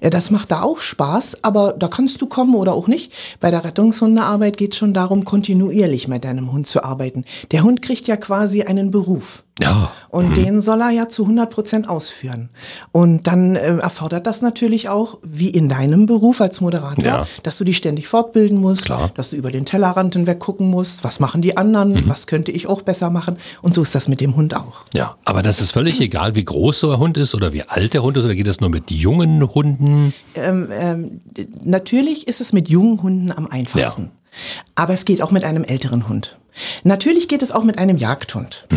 Äh, 0.01 0.09
Das 0.09 0.31
macht 0.31 0.51
da 0.51 0.61
auch 0.63 0.79
Spaß, 0.79 1.43
aber 1.43 1.73
da 1.77 1.87
kannst 1.87 2.21
du 2.21 2.25
kommen 2.25 2.55
oder 2.55 2.73
auch 2.73 2.87
nicht. 2.87 3.13
Bei 3.39 3.51
der 3.51 3.63
Rettungshundearbeit 3.63 4.56
geht 4.57 4.75
schon 4.75 4.93
darum, 4.93 5.23
kontinuierlich 5.25 6.07
mit 6.07 6.23
deinem 6.25 6.51
Hund 6.51 6.67
zu 6.67 6.83
arbeiten. 6.83 7.23
Der 7.51 7.63
Hund 7.63 7.81
kriegt 7.81 8.07
ja 8.07 8.17
quasi 8.17 8.63
einen 8.63 8.91
Beruf. 8.91 9.43
Ja. 9.59 9.91
Und 10.09 10.37
den 10.37 10.61
soll 10.61 10.81
er 10.81 10.91
ja 10.91 11.07
zu 11.07 11.23
100 11.23 11.49
Prozent 11.49 11.89
ausführen. 11.89 12.49
Und 12.91 13.25
dann 13.25 13.55
äh, 13.55 13.77
erfordert 13.77 14.27
das 14.27 14.41
natürlich 14.43 14.87
auch, 14.87 15.17
wie 15.23 15.49
in 15.49 15.67
deinem 15.67 16.05
Beruf 16.05 16.41
als 16.41 16.61
Moderator, 16.61 17.03
Ja. 17.03 17.27
dass 17.41 17.57
du 17.57 17.63
dich 17.63 17.77
ständig 17.77 18.07
fortbilden 18.07 18.59
musst, 18.59 18.85
Klar. 18.85 19.09
dass 19.15 19.31
du 19.31 19.35
über 19.35 19.49
den 19.49 19.65
Tellerrand 19.65 20.13
hinweg 20.13 20.37
gucken 20.39 20.69
musst, 20.69 21.03
was 21.03 21.19
machen 21.19 21.41
die 21.41 21.57
anderen, 21.57 22.07
was 22.07 22.27
könnte 22.27 22.51
ich 22.51 22.67
auch 22.67 22.83
besser 22.83 23.09
machen. 23.09 23.37
Und 23.63 23.73
so 23.73 23.81
ist 23.81 23.95
das 23.95 24.07
mit 24.07 24.21
dem 24.21 24.35
Hund 24.35 24.55
auch. 24.55 24.85
Ja, 24.93 25.15
aber 25.25 25.41
das 25.41 25.59
ist 25.59 25.71
völlig 25.71 25.99
egal, 26.01 26.35
wie 26.35 26.45
groß 26.45 26.79
so 26.81 26.91
ein 26.91 26.99
Hund 26.99 27.17
ist 27.17 27.33
oder 27.33 27.51
wie 27.51 27.63
alt 27.63 27.95
der 27.95 28.03
Hund 28.03 28.15
ist, 28.17 28.25
oder 28.25 28.35
geht 28.35 28.47
das 28.47 28.61
nur 28.61 28.69
mit 28.69 28.91
jungen 28.91 29.41
Hunden? 29.55 30.13
Ähm, 30.35 30.67
ähm, 30.71 31.21
natürlich 31.63 32.27
ist 32.27 32.41
es 32.41 32.53
mit 32.53 32.69
jungen 32.69 33.01
Hunden 33.01 33.31
am 33.31 33.47
einfachsten. 33.47 34.11
Aber 34.75 34.93
es 34.93 35.05
geht 35.05 35.21
auch 35.21 35.31
mit 35.31 35.43
einem 35.43 35.63
älteren 35.63 36.07
Hund. 36.07 36.37
Natürlich 36.83 37.27
geht 37.27 37.41
es 37.41 37.51
auch 37.51 37.63
mit 37.63 37.77
einem 37.77 37.97
Jagdhund. 37.97 38.67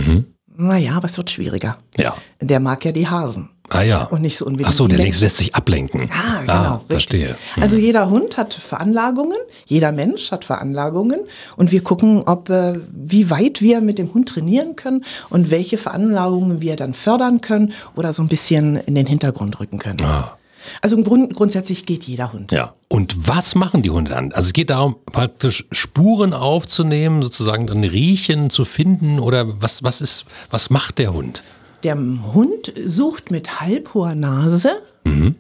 Naja, 0.57 0.93
aber 0.93 1.07
es 1.07 1.17
wird 1.17 1.31
schwieriger. 1.31 1.79
Ja. 1.97 2.15
Der 2.41 2.61
mag 2.61 2.85
ja 2.85 2.93
die 2.93 3.09
Hasen. 3.09 3.49
Ah 3.71 3.83
ja. 3.83 4.05
Und 4.05 4.21
nicht 4.21 4.37
so 4.37 4.45
unbedingt 4.45 4.69
Ach 4.69 4.73
so, 4.73 4.89
der 4.89 4.99
lässt 4.99 5.37
sich 5.37 5.55
ablenken. 5.55 6.11
Ah, 6.13 6.41
genau. 6.41 6.53
Ah, 6.53 6.81
verstehe. 6.89 7.37
Also 7.61 7.79
jeder 7.79 8.11
Hund 8.11 8.37
hat 8.37 8.53
Veranlagungen, 8.53 9.39
jeder 9.65 9.93
Mensch 9.93 10.33
hat 10.33 10.45
Veranlagungen 10.45 11.21
und 11.57 11.71
wir 11.71 11.83
gucken, 11.83 12.25
ob 12.27 12.51
äh, 12.51 12.75
wie 12.93 13.31
weit 13.31 13.63
wir 13.63 13.81
mit 13.81 13.99
dem 13.99 14.13
Hund 14.13 14.29
trainieren 14.29 14.75
können 14.75 15.05
und 15.31 15.51
welche 15.51 15.79
Veranlagungen 15.79 16.61
wir 16.61 16.77
dann 16.77 16.95
fördern 16.95 17.41
können 17.41 17.73
oder 17.95 18.13
so 18.13 18.23
ein 18.23 18.29
bisschen 18.29 18.77
in 18.77 18.97
den 18.97 19.07
Hintergrund 19.07 19.61
rücken 19.61 19.79
können. 19.79 20.03
Ah. 20.03 20.37
Also 20.83 20.97
im 20.97 21.05
Grund, 21.05 21.35
grundsätzlich 21.35 21.87
geht 21.87 22.05
jeder 22.05 22.33
Hund. 22.33 22.53
Ja. 22.53 22.75
Und 22.89 23.29
was 23.29 23.55
machen 23.55 23.83
die 23.83 23.91
Hunde 23.91 24.11
dann? 24.11 24.33
Also 24.33 24.47
es 24.47 24.53
geht 24.53 24.71
darum, 24.71 24.97
praktisch 25.07 25.67
Spuren 25.73 26.33
aufzunehmen, 26.33 27.23
sozusagen 27.23 27.67
dann 27.67 27.85
riechen, 27.85 28.51
zu 28.51 28.65
finden 28.65 29.21
oder 29.21 29.61
was, 29.63 29.83
was 29.83 30.01
ist, 30.01 30.25
was 30.51 30.71
macht 30.71 30.99
der 30.99 31.13
Hund? 31.13 31.43
Der 31.83 31.97
Hund 31.97 32.73
sucht 32.85 33.31
mit 33.31 33.61
halbhoher 33.61 34.15
Nase 34.15 34.71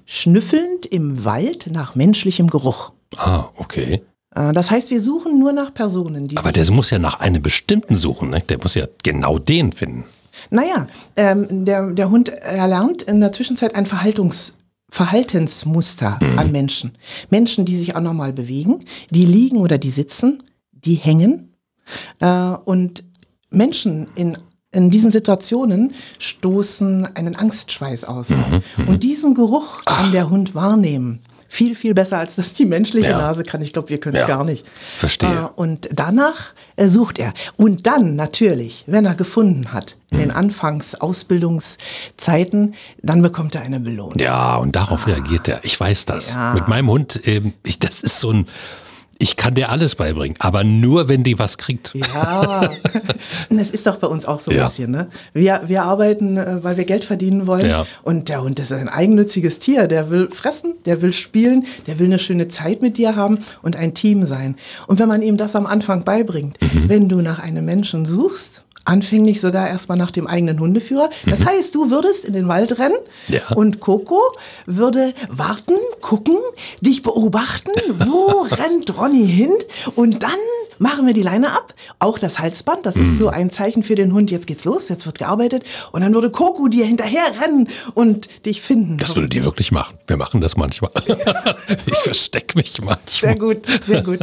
schnüffelnd 0.06 0.87
im 0.87 1.25
Wald 1.25 1.69
nach 1.70 1.94
menschlichem 1.94 2.49
Geruch. 2.49 2.93
Ah, 3.16 3.44
okay. 3.56 4.00
Äh, 4.34 4.52
Das 4.52 4.70
heißt, 4.70 4.90
wir 4.90 5.00
suchen 5.00 5.38
nur 5.38 5.52
nach 5.52 5.73
Personen, 5.75 6.26
die 6.26 6.37
Aber 6.37 6.52
der 6.52 6.70
muss 6.70 6.90
ja 6.90 6.99
nach 6.99 7.20
einem 7.20 7.43
bestimmten 7.43 7.96
suchen, 7.96 8.31
ne? 8.31 8.40
Der 8.40 8.58
muss 8.58 8.75
ja 8.75 8.87
genau 9.02 9.38
den 9.38 9.73
finden. 9.73 10.05
Naja, 10.50 10.87
ähm, 11.16 11.64
der, 11.64 11.90
der 11.90 12.11
Hund 12.11 12.28
erlernt 12.31 13.02
in 13.02 13.20
der 13.20 13.32
Zwischenzeit 13.32 13.75
ein 13.75 13.87
Verhaltungs, 13.87 14.55
Verhaltensmuster 14.90 16.19
an 16.37 16.52
Menschen. 16.52 16.92
Menschen, 17.31 17.64
die 17.64 17.76
sich 17.76 17.94
auch 17.96 18.00
nochmal 18.00 18.32
bewegen, 18.32 18.84
die 19.10 19.25
liegen 19.25 19.58
oder 19.58 19.78
die 19.78 19.90
sitzen, 19.90 20.42
die 20.72 20.94
hängen. 20.94 21.54
Äh, 22.20 22.26
und 22.64 23.04
Menschen 23.50 24.08
in, 24.14 24.38
in 24.72 24.90
diesen 24.90 25.10
Situationen 25.10 25.92
stoßen 26.19 27.16
einen 27.16 27.37
Angstschweiß 27.37 28.04
aus. 28.04 28.32
Und 28.87 29.02
diesen 29.02 29.34
Geruch 29.34 29.84
kann 29.84 30.12
der 30.12 30.31
Hund 30.31 30.54
wahrnehmen. 30.54 31.20
Viel, 31.52 31.75
viel 31.75 31.94
besser 31.94 32.19
als 32.19 32.37
das 32.37 32.52
die 32.52 32.64
menschliche 32.64 33.08
Ja. 33.08 33.19
Nase 33.19 33.43
kann. 33.43 33.61
Ich 33.61 33.73
glaube, 33.73 33.88
wir 33.88 33.99
können 33.99 34.14
es 34.14 34.20
Ja. 34.20 34.26
gar 34.29 34.44
nicht. 34.44 34.64
Verstehe. 34.97 35.29
Äh, 35.29 35.49
und 35.61 35.88
danach 35.93 36.52
äh, 36.76 36.88
sucht 36.88 37.19
er. 37.19 37.35
Und 37.56 37.88
dann 37.88 38.14
natürlich, 38.14 38.85
wenn 38.87 39.05
er 39.05 39.17
gefunden 39.17 39.73
hat, 39.73 39.97
in 40.12 40.19
den 40.19 40.31
Anfangs-Ausbildungszeiten, 40.31 42.75
dann 43.02 43.23
bekommt 43.23 43.56
er 43.56 43.62
eine 43.62 43.81
Belohnung. 43.81 44.19
Ja, 44.19 44.55
und 44.56 44.76
darauf 44.76 45.08
reagiert 45.08 45.49
er. 45.49 45.64
Ich 45.64 45.79
weiß 45.79 46.05
das. 46.05 46.35
Ja. 46.35 46.55
Mit 46.55 46.69
meinem 46.69 46.88
Hund, 46.88 47.20
ähm, 47.25 47.52
ich, 47.64 47.81
das 47.81 48.00
ist 48.02 48.20
so 48.20 48.31
ein, 48.31 48.47
ich 49.22 49.37
kann 49.37 49.55
dir 49.55 49.69
alles 49.70 49.94
beibringen, 49.94 50.34
aber 50.40 50.64
nur, 50.64 51.08
wenn 51.08 51.22
die 51.22 51.38
was 51.38 51.58
kriegt. 51.58 51.93
Ja, 51.94 52.71
das 53.50 53.71
ist 53.71 53.87
doch 53.87 53.97
bei 53.99 54.06
uns 54.06 54.25
auch 54.26 54.40
so 54.40 54.50
ein 54.50 54.56
Ja. 54.56 54.64
bisschen. 54.64 54.90
Ne? 54.90 55.09
Wir, 55.35 55.61
wir 55.66 55.83
arbeiten, 55.83 56.37
äh, 56.38 56.64
weil 56.64 56.76
wir 56.76 56.85
Geld 56.85 57.04
verdienen 57.04 57.47
wollen. 57.47 57.66
Ja. 57.66 57.87
Und 58.02 58.28
der 58.30 58.42
Hund 58.42 58.59
ist 58.59 58.73
ein 58.73 58.88
eigennütziges 58.88 59.59
Tier. 59.59 59.87
Der 59.87 60.11
will 60.11 60.30
fressen, 60.30 60.75
der 60.87 61.02
will 61.02 61.12
spielen, 61.12 61.66
der 61.87 61.99
will 61.99 62.06
eine 62.06 62.18
schöne 62.18 62.49
Zeit 62.49 62.80
mit 62.83 62.97
dir 62.97 63.14
haben 63.14 63.38
und 63.62 63.76
ein 63.76 63.95
Team 63.95 64.25
sein. 64.25 64.56
Und 64.87 64.99
wenn 64.99 65.09
man 65.09 65.23
ihm 65.23 65.37
das 65.37 65.54
am 65.54 65.66
Anfang 65.66 66.04
beibringt, 66.04 66.56
Mhm. 66.73 66.88
wenn 66.88 67.09
du 67.09 67.21
nach 67.21 67.38
einem 67.40 67.64
Menschen 67.64 68.06
suchst, 68.06 68.64
anfänglich 68.90 69.40
sogar 69.40 69.68
erstmal 69.68 69.97
nach 69.97 70.11
dem 70.11 70.26
eigenen 70.26 70.59
Hundeführer. 70.61 71.09
Das 71.26 71.44
heißt, 71.44 71.75
du 71.75 71.90
würdest 71.90 72.25
in 72.25 72.35
den 72.35 72.49
Wald 72.49 72.78
rennen 72.78 72.97
Mhm. 73.28 73.35
Ja. 73.35 73.40
und 73.56 73.80
Coco 73.80 74.20
würde 74.66 75.14
warten, 75.28 75.75
gucken, 76.00 76.37
dich 76.80 77.02
beobachten, 77.02 77.70
wo 77.99 78.42
rennt 78.50 78.97
Ronny 78.99 79.26
hin 79.26 79.52
und 79.94 80.23
dann 80.23 80.30
machen 80.80 81.06
wir 81.06 81.14
die 81.14 81.22
Leine 81.22 81.52
ab, 81.52 81.75
auch 82.00 82.18
das 82.18 82.38
Halsband, 82.40 82.84
das 82.87 82.96
Mhm. 82.96 83.04
ist 83.04 83.18
so 83.18 83.28
ein 83.28 83.50
Zeichen 83.50 83.82
für 83.84 83.94
den 83.94 84.12
Hund, 84.12 84.30
jetzt 84.32 84.46
geht's 84.49 84.64
los, 84.64 84.88
jetzt 84.88 85.06
wird 85.06 85.18
gearbeitet 85.18 85.62
und 85.92 86.00
dann 86.00 86.12
würde 86.14 86.30
Coco 86.30 86.66
dir 86.68 86.87
hinterher 86.87 87.22
rennen 87.40 87.68
und 87.94 88.28
dich 88.46 88.60
finden. 88.62 88.96
Das 88.96 89.14
würde 89.14 89.28
die 89.28 89.44
wirklich 89.44 89.70
machen. 89.70 89.99
Wir 90.08 90.16
machen 90.16 90.40
das 90.40 90.56
manchmal. 90.56 90.90
ich 91.87 91.99
verstecke 91.99 92.58
mich 92.58 92.72
Sehr 92.72 92.84
manchmal. 92.84 93.37
gut, 93.37 93.66
sehr 93.87 94.02
gut. 94.02 94.20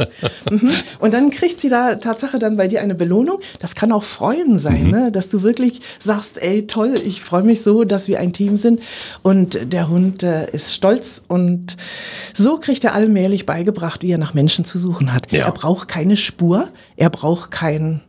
Mhm. 0.50 0.72
Und 0.98 1.14
dann 1.14 1.30
kriegt 1.30 1.60
sie 1.60 1.68
da 1.68 1.94
Tatsache 1.94 2.38
dann 2.38 2.56
bei 2.56 2.66
dir 2.68 2.82
eine 2.82 2.94
Belohnung. 2.96 3.40
Das 3.60 3.74
kann 3.74 3.92
auch 3.92 4.02
Freuen 4.02 4.58
sein, 4.58 4.84
Mhm. 4.86 4.90
ne? 4.90 5.12
dass 5.12 5.28
du 5.30 5.42
wirklich 5.42 5.80
sagst, 6.00 6.42
ey 6.42 6.66
toll, 6.66 6.94
ich 7.06 7.22
freue 7.22 7.42
mich 7.44 7.62
so, 7.62 7.84
dass 7.84 8.08
wir 8.08 8.18
ein 8.18 8.32
Team 8.32 8.56
sind. 8.56 8.80
Und 9.22 9.72
der 9.72 9.88
Hund 9.88 10.22
äh, 10.24 10.50
ist 10.50 10.74
stolz 10.74 11.22
und 11.28 11.76
so 12.34 12.58
kriegt 12.58 12.82
er 12.84 12.94
allmählich 12.94 13.46
beigebracht, 13.46 14.02
wie 14.02 14.10
er 14.10 14.18
nach 14.18 14.34
Menschen 14.34 14.64
zu 14.64 14.78
suchen 14.80 15.12
hat. 15.12 15.30
Ja. 15.32 15.44
Er 15.46 15.52
braucht 15.52 15.86
keine 15.86 16.16
Spur, 16.16 16.47
er 16.96 17.10
braucht 17.10 17.50
kein 17.50 18.02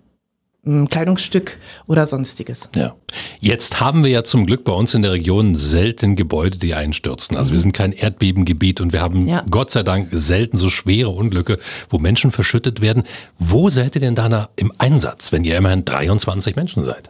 ein 0.66 0.90
Kleidungsstück 0.90 1.58
oder 1.88 2.06
sonstiges. 2.06 2.70
Ja. 2.76 2.94
Jetzt 3.40 3.80
haben 3.80 4.04
wir 4.04 4.12
ja 4.12 4.24
zum 4.26 4.46
Glück 4.46 4.66
bei 4.66 4.74
uns 4.74 4.94
in 4.94 5.02
der 5.04 5.14
Region 5.14 5.56
selten 5.56 6.18
Gebäude, 6.18 6.58
die 6.58 6.74
einstürzen. 6.76 7.38
Also 7.38 7.54
wir 7.54 7.60
sind 7.60 7.72
kein 7.72 7.94
Erdbebengebiet 7.94 8.82
und 8.82 8.92
wir 8.92 9.02
haben 9.02 9.26
Ja. 9.26 9.44
Gott 9.50 9.72
sei 9.72 9.84
Dank 9.84 10.10
selten 10.12 10.58
so 10.58 10.70
schwere 10.70 11.10
Unglücke, 11.12 11.60
wo 11.88 11.98
Menschen 11.98 12.32
verschüttet 12.32 12.82
werden. 12.82 13.04
Wo 13.40 13.70
seid 13.70 13.96
ihr 13.96 14.02
denn 14.02 14.16
da 14.16 14.50
im 14.58 14.74
Einsatz, 14.78 15.32
wenn 15.32 15.46
ihr 15.46 15.56
immerhin 15.58 15.86
23 15.86 16.58
Menschen 16.58 16.84
seid? 16.84 17.10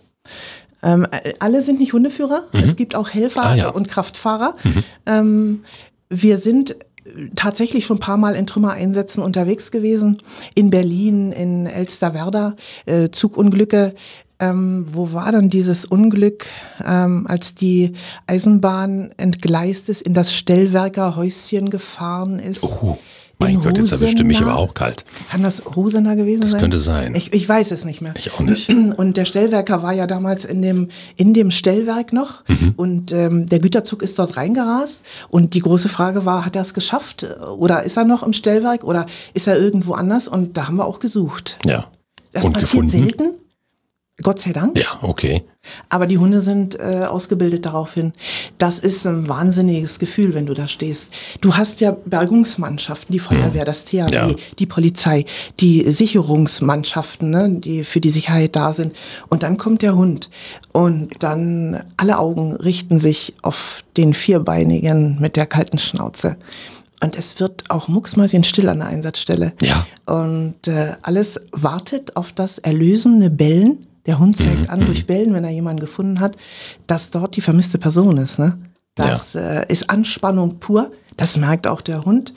Ähm, 0.84 1.08
alle 1.40 1.64
sind 1.64 1.80
nicht 1.80 1.92
Hundeführer. 1.94 2.44
Es 2.54 2.76
gibt 2.76 2.94
auch 2.96 3.10
Helfer 3.10 3.42
Mhm. 3.42 3.48
Ah, 3.48 3.56
ja. 3.56 3.70
und 3.70 3.90
Kraftfahrer. 3.90 4.54
Ähm, 5.08 5.64
wir 6.10 6.38
sind 6.38 6.76
tatsächlich 7.36 7.86
schon 7.86 7.98
ein 7.98 8.02
paar 8.02 8.18
Mal 8.18 8.36
in 8.36 8.48
Trümmereinsätzen 8.48 9.24
unterwegs 9.24 9.72
gewesen. 9.72 10.22
In 10.56 10.70
Berlin, 10.70 11.32
in 11.32 11.66
Elsterwerda, 11.66 12.56
äh, 12.86 13.10
Zugunglücke. 13.10 13.96
Ähm, 14.42 14.86
wo 14.88 15.12
war 15.12 15.34
dann 15.34 15.50
dieses 15.50 15.84
Unglück, 15.84 16.46
ähm, 16.86 17.28
als 17.28 17.56
die 17.56 17.92
Eisenbahn 18.26 19.12
entgleist 19.18 19.90
ist, 19.90 20.02
in 20.02 20.14
das 20.14 20.34
Stellwerkerhäuschen 20.34 21.70
gefahren 21.70 22.40
ist? 22.40 22.64
Oh, 22.64 22.98
mein 23.40 23.56
In 23.56 23.62
Gott, 23.62 23.78
jetzt 23.78 23.92
erwischte 23.94 24.24
mich 24.24 24.38
Husenaar? 24.40 24.56
aber 24.58 24.64
auch 24.64 24.74
kalt. 24.74 25.06
Kann 25.32 25.44
das 25.44 25.64
Husener 25.76 26.16
gewesen 26.18 26.48
sein? 26.48 26.60
könnte 26.60 26.80
sein. 26.80 27.16
Ich, 27.16 27.32
ich 27.34 27.48
weiß 27.48 27.72
es 27.72 27.86
nicht 27.86 28.02
mehr. 28.02 28.14
Ich 28.18 28.34
auch 28.34 28.42
nicht. 28.42 28.70
Und 28.98 29.16
der 29.18 29.26
Stellwerker 29.26 29.82
war 29.82 29.94
ja 29.94 30.08
damals 30.08 30.44
in 30.46 30.62
dem, 30.62 30.90
in 31.16 31.34
dem 31.34 31.50
Stellwerk 31.52 32.12
noch 32.14 32.44
Mhm. 32.50 32.74
und 32.78 33.12
ähm, 33.12 33.46
der 33.48 33.60
Güterzug 33.60 34.02
ist 34.04 34.18
dort 34.20 34.36
reingerast 34.38 35.04
und 35.30 35.54
die 35.54 35.60
große 35.62 35.88
Frage 35.90 36.26
war, 36.26 36.46
hat 36.46 36.56
er 36.56 36.64
es 36.64 36.74
geschafft 36.74 37.26
oder 37.58 37.84
ist 37.84 37.96
er 37.98 38.06
noch 38.06 38.24
im 38.24 38.34
Stellwerk 38.34 38.84
oder 38.84 39.06
ist 39.34 39.48
er 39.48 39.58
irgendwo 39.58 39.94
anders 39.94 40.28
und 40.28 40.58
da 40.58 40.68
haben 40.68 40.78
wir 40.78 40.86
auch 40.86 41.00
gesucht. 41.00 41.58
Ja. 41.66 41.88
Das 42.34 42.46
Und 42.46 42.54
passiert 42.54 42.72
gefunden? 42.72 42.90
selten, 42.92 43.24
Gott 44.22 44.40
sei 44.42 44.52
Dank. 44.52 44.78
Ja, 44.78 45.00
okay. 45.02 45.44
Aber 45.90 46.08
die 46.08 46.18
Hunde 46.18 46.42
sind 46.42 46.80
äh, 46.80 47.06
ausgebildet 47.08 47.66
daraufhin. 47.66 48.14
Das 48.58 48.80
ist 48.80 49.06
ein 49.06 49.28
wahnsinniges 49.28 50.00
Gefühl, 50.00 50.34
wenn 50.34 50.46
du 50.46 50.54
da 50.54 50.68
stehst. 50.68 51.14
Du 51.42 51.56
hast 51.56 51.80
ja 51.82 51.96
Bergungsmannschaften, 52.06 53.14
die 53.14 53.20
Feuerwehr, 53.20 53.66
das 53.66 53.86
THW, 53.86 54.14
Ja. 54.14 54.30
die 54.58 54.66
Polizei, 54.66 55.26
die 55.60 55.82
Sicherungsmannschaften, 55.92 57.30
ne, 57.30 57.50
die 57.50 57.84
für 57.84 58.00
die 58.00 58.10
Sicherheit 58.10 58.56
da 58.56 58.74
sind. 58.74 58.96
Und 59.30 59.44
dann 59.44 59.58
kommt 59.58 59.82
der 59.82 59.96
Hund. 59.96 60.30
Und 60.72 61.22
dann 61.24 61.84
alle 61.98 62.20
Augen 62.20 62.54
richten 62.56 63.00
sich 63.00 63.34
auf 63.42 63.84
den 63.98 64.14
Vierbeinigen 64.14 65.18
mit 65.20 65.36
der 65.36 65.46
kalten 65.46 65.78
Schnauze. 65.78 66.38
Und 67.02 67.16
es 67.18 67.40
wird 67.40 67.70
auch 67.70 67.88
mucksmäuschenstill 67.88 68.68
an 68.68 68.80
der 68.80 68.88
Einsatzstelle. 68.90 69.54
Ja. 69.62 69.86
Und 70.06 70.68
äh, 70.68 70.94
alles 71.02 71.40
wartet 71.52 72.18
auf 72.18 72.34
das 72.34 72.58
erlösende 72.58 73.30
Bellen. 73.30 73.86
Der 74.06 74.20
Hund 74.20 74.38
zeigt 74.38 74.66
Mhm, 74.66 74.70
an 74.70 74.86
durch 74.86 75.06
Bellen, 75.06 75.34
wenn 75.34 75.44
er 75.44 75.52
jemanden 75.52 75.80
gefunden 75.80 76.20
hat, 76.20 76.36
dass 76.88 77.12
dort 77.12 77.36
die 77.36 77.42
vermisste 77.42 77.78
Person 77.78 78.18
ist. 78.18 78.40
Ne? 78.40 78.58
Das 78.96 79.36
äh, 79.36 79.66
ist 79.68 79.90
Anspannung 79.90 80.60
pur. 80.60 80.92
Das 81.18 81.38
merkt 81.38 81.68
auch 81.68 81.82
der 81.82 82.06
Hund. 82.06 82.34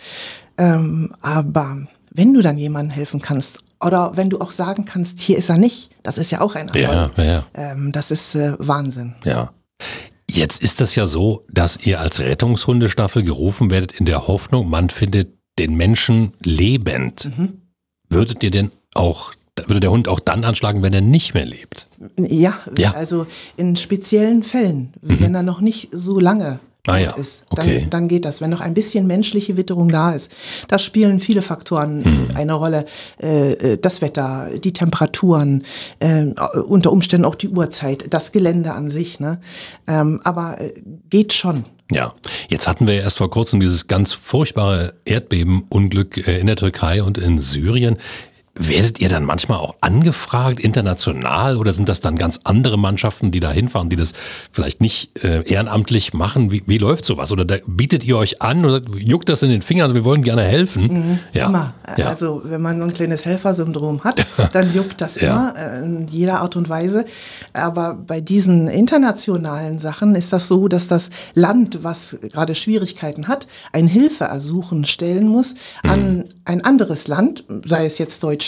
Ähm, 0.59 1.14
aber 1.23 1.87
wenn 2.12 2.35
du 2.35 2.42
dann 2.42 2.59
jemandem 2.59 2.90
helfen 2.95 3.21
kannst 3.21 3.64
oder 3.81 4.16
wenn 4.16 4.31
du 4.31 4.38
auch 4.40 4.50
sagen 4.50 4.85
kannst, 4.85 5.19
hier 5.21 5.38
ist 5.38 5.49
er 5.49 5.59
nicht, 5.59 5.90
das 6.02 6.19
ist 6.19 6.31
ja 6.31 6.40
auch 6.40 6.54
ein 6.54 6.71
Ja, 6.75 6.92
Erfolg. 6.92 7.19
ja, 7.19 7.25
ja. 7.25 7.47
Ähm, 7.54 7.90
das 7.92 8.11
ist 8.11 8.35
äh, 8.35 8.54
Wahnsinn. 8.59 9.14
Ja. 9.25 9.52
Jetzt 10.31 10.62
ist 10.62 10.81
das 10.81 10.95
ja 10.95 11.07
so, 11.07 11.45
dass 11.50 11.78
ihr 11.85 12.00
als 12.00 12.21
Rettungshundestaffel 12.21 13.23
gerufen 13.23 13.71
werdet 13.71 13.92
in 13.92 14.07
der 14.07 14.26
Hoffnung, 14.28 14.69
man 14.71 14.88
findet 14.90 15.33
den 15.59 15.75
Menschen 15.76 16.33
lebend. 16.42 17.31
Mhm. 17.37 17.62
Würdet 18.09 18.42
ihr 18.42 18.50
denn 18.50 18.71
auch, 18.95 19.33
würde 19.69 19.81
der 19.81 19.90
Hund 19.90 20.09
auch 20.09 20.21
dann 20.21 20.45
anschlagen, 20.45 20.83
wenn 20.83 20.92
er 20.92 21.00
nicht 21.00 21.35
mehr 21.35 21.47
lebt? 21.47 21.88
Ja, 22.19 22.54
Ja. 22.76 22.90
Mhm. 22.90 22.95
also 22.97 23.26
in 23.57 23.76
speziellen 23.76 24.42
Fällen, 24.42 24.92
wenn 25.02 25.35
er 25.35 25.42
noch 25.42 25.61
nicht 25.61 25.88
so 25.92 26.19
lange 26.21 26.61
Ah 26.85 26.99
ja, 26.99 27.12
ist, 27.12 27.45
dann, 27.54 27.64
okay. 27.64 27.87
dann 27.88 28.09
geht 28.09 28.25
das. 28.25 28.40
Wenn 28.40 28.50
noch 28.50 28.61
ein 28.61 28.75
bisschen 28.75 29.07
menschliche 29.07 29.57
Witterung 29.57 29.88
da 29.88 30.11
ist, 30.14 30.33
da 30.66 30.81
spielen 30.81 31.21
viele 31.21 31.40
Faktoren 31.40 31.99
Mhm. 32.00 32.28
eine 32.35 32.54
Rolle. 32.54 32.87
Äh, 33.23 33.52
äh, 33.52 33.78
das 33.81 34.02
Wetter, 34.02 34.49
die 34.59 34.73
Temperaturen, 34.73 35.62
äh, 36.00 36.25
unter 36.66 36.90
Umständen 36.90 37.25
auch 37.25 37.37
die 37.37 37.50
Uhrzeit, 37.50 38.07
das 38.11 38.33
Gelände 38.33 38.73
an 38.73 38.88
sich. 38.88 39.21
Ne? 39.21 39.40
Ähm, 39.87 40.21
aber 40.25 40.59
geht 41.09 41.33
schon. 41.33 41.66
Ja, 41.92 42.14
jetzt 42.49 42.66
hatten 42.66 42.88
wir 42.88 42.95
erst 42.95 43.19
vor 43.19 43.31
kurzem 43.31 43.61
dieses 43.61 43.87
ganz 43.87 44.12
furchtbare 44.12 44.95
Erdbebenunglück 45.04 46.26
in 46.26 46.49
der 46.49 46.57
Türkei 46.57 47.02
und 47.02 47.16
in 47.16 47.38
Syrien. 47.38 47.97
Werdet 48.54 49.00
ihr 49.00 49.09
dann 49.09 49.25
manchmal 49.25 49.59
auch 49.61 49.76
angefragt 49.80 50.61
international 50.61 51.56
oder 51.56 51.73
sind 51.73 51.88
das 51.88 52.00
dann 52.00 52.16
ganz 52.16 52.40
andere 52.44 52.78
Mannschaften, 52.78 53.30
die 53.30 53.40
da 53.40 53.50
hinfahren, 53.50 53.88
die 53.88 53.97
das 53.97 54.12
vielleicht 54.50 54.82
nicht 54.82 55.25
äh, 55.25 55.42
ehrenamtlich 55.50 56.12
machen? 56.12 56.50
Wie, 56.50 56.62
wie 56.66 56.76
läuft 56.76 57.06
sowas? 57.06 57.32
Oder 57.32 57.47
da 57.47 57.56
bietet 57.66 58.04
ihr 58.04 58.18
euch 58.18 58.42
an 58.42 58.66
oder 58.66 58.82
juckt 58.94 59.30
das 59.30 59.42
in 59.42 59.49
den 59.49 59.62
Fingern? 59.62 59.85
Also 59.85 59.94
wir 59.94 60.04
wollen 60.04 60.23
gerne 60.23 60.42
helfen. 60.42 61.18
Ja. 61.32 61.49
Mhm. 61.49 61.54
Immer. 61.54 61.75
Ja. 61.97 62.09
Also 62.11 62.42
wenn 62.44 62.61
man 62.61 62.78
so 62.78 62.85
ein 62.85 62.92
kleines 62.92 63.25
Helfersyndrom 63.25 64.04
hat, 64.04 64.26
dann 64.52 64.75
juckt 64.75 65.00
das 65.00 65.18
Ja. 65.18 65.30
immer 65.30 65.54
äh, 65.56 65.78
in 65.82 66.09
jeder 66.09 66.40
Art 66.40 66.54
und 66.54 66.68
Weise. 66.68 67.06
Aber 67.54 67.94
bei 67.94 68.21
diesen 68.21 68.68
internationalen 68.68 69.78
Sachen 69.78 70.14
ist 70.14 70.30
das 70.30 70.47
so, 70.49 70.68
dass 70.68 70.88
das 70.88 71.09
Land, 71.32 71.85
was 71.85 72.18
gerade 72.30 72.54
Schwierigkeiten 72.54 73.28
hat, 73.28 73.47
ein 73.73 73.88
Hilfeersuchen 73.88 74.85
stellen 74.85 75.26
muss 75.26 75.54
an 75.85 76.25
ein 76.44 76.62
anderes 76.64 77.09
Land, 77.09 77.44
sei 77.64 77.87
es 77.87 77.97
jetzt 77.97 78.23
Deutschland, 78.23 78.42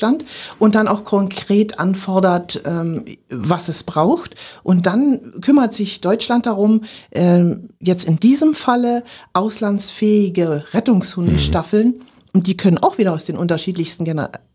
und 0.58 0.74
dann 0.74 0.88
auch 0.88 1.04
konkret 1.04 1.78
anfordert, 1.78 2.62
ähm, 2.64 3.04
was 3.30 3.68
es 3.68 3.84
braucht. 3.84 4.34
Und 4.62 4.86
dann 4.86 5.40
kümmert 5.40 5.74
sich 5.74 6.00
Deutschland 6.00 6.46
darum, 6.46 6.82
ähm, 7.12 7.70
jetzt 7.80 8.04
in 8.04 8.18
diesem 8.18 8.54
Falle 8.54 9.04
auslandsfähige 9.32 10.64
Rettungshundestaffeln 10.72 12.00
und 12.32 12.46
die 12.48 12.56
können 12.56 12.78
auch 12.78 12.98
wieder 12.98 13.12
aus 13.12 13.24
den 13.24 13.36
unterschiedlichsten 13.36 14.04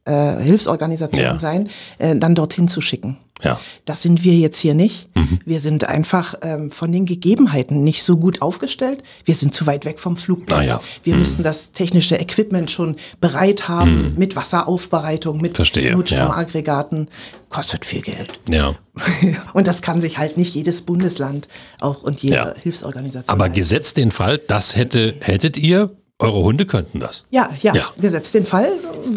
äh, 0.06 0.42
Hilfsorganisationen 0.42 1.34
Ja. 1.34 1.40
sein, 1.40 1.70
äh, 1.98 2.16
dann 2.16 2.36
dorthin 2.36 2.68
zu 2.68 2.82
schicken. 2.82 3.18
Ja. 3.42 3.60
Das 3.86 4.02
sind 4.02 4.24
wir 4.24 4.34
jetzt 4.34 4.60
hier 4.60 4.74
nicht. 4.74 5.08
Wir 5.46 5.60
sind 5.60 5.88
einfach 5.88 6.36
ähm, 6.42 6.72
von 6.72 6.92
den 6.92 7.06
Gegebenheiten 7.06 7.84
nicht 7.84 8.04
so 8.04 8.18
gut 8.18 8.42
aufgestellt. 8.42 9.04
Wir 9.26 9.36
sind 9.36 9.54
zu 9.54 9.66
weit 9.68 9.86
weg 9.86 10.00
vom 10.00 10.18
Flugplatz. 10.18 10.60
Ah 10.60 10.64
ja. 10.64 10.82
Wir 11.04 11.16
müssen 11.16 11.44
das 11.44 11.72
technische 11.72 12.16
Equipment 12.18 12.72
schon 12.72 12.96
bereit 13.22 13.68
haben 13.68 14.16
mit 14.18 14.36
Wasseraufbereitung, 14.36 15.40
mit 15.40 15.56
Verstehe, 15.56 15.94
Notstromaggregaten. 15.94 17.08
Kostet 17.50 17.86
viel 17.86 18.02
Geld. 18.02 18.40
Ja. 18.50 18.76
und 19.54 19.68
das 19.68 19.82
kann 19.82 20.02
sich 20.02 20.18
halt 20.18 20.38
nicht 20.38 20.54
jedes 20.56 20.82
Bundesland 20.82 21.48
auch 21.80 22.04
und 22.04 22.22
jede 22.22 22.36
Ja. 22.36 22.54
Hilfsorganisation. 22.62 23.30
Aber 23.34 23.46
leisten. 23.46 23.56
gesetzt 23.56 23.98
den 23.98 24.12
Fall, 24.12 24.38
das 24.38 24.76
hätte, 24.76 25.16
hättet 25.22 25.58
ihr, 25.58 25.92
eure 26.20 26.44
Hunde 26.44 26.66
könnten 26.66 27.00
das. 27.00 27.26
Ja, 27.30 27.50
ja, 27.62 27.74
Ja. 27.74 27.84
gesetzt 28.00 28.34
den 28.34 28.46
Fall, 28.46 28.68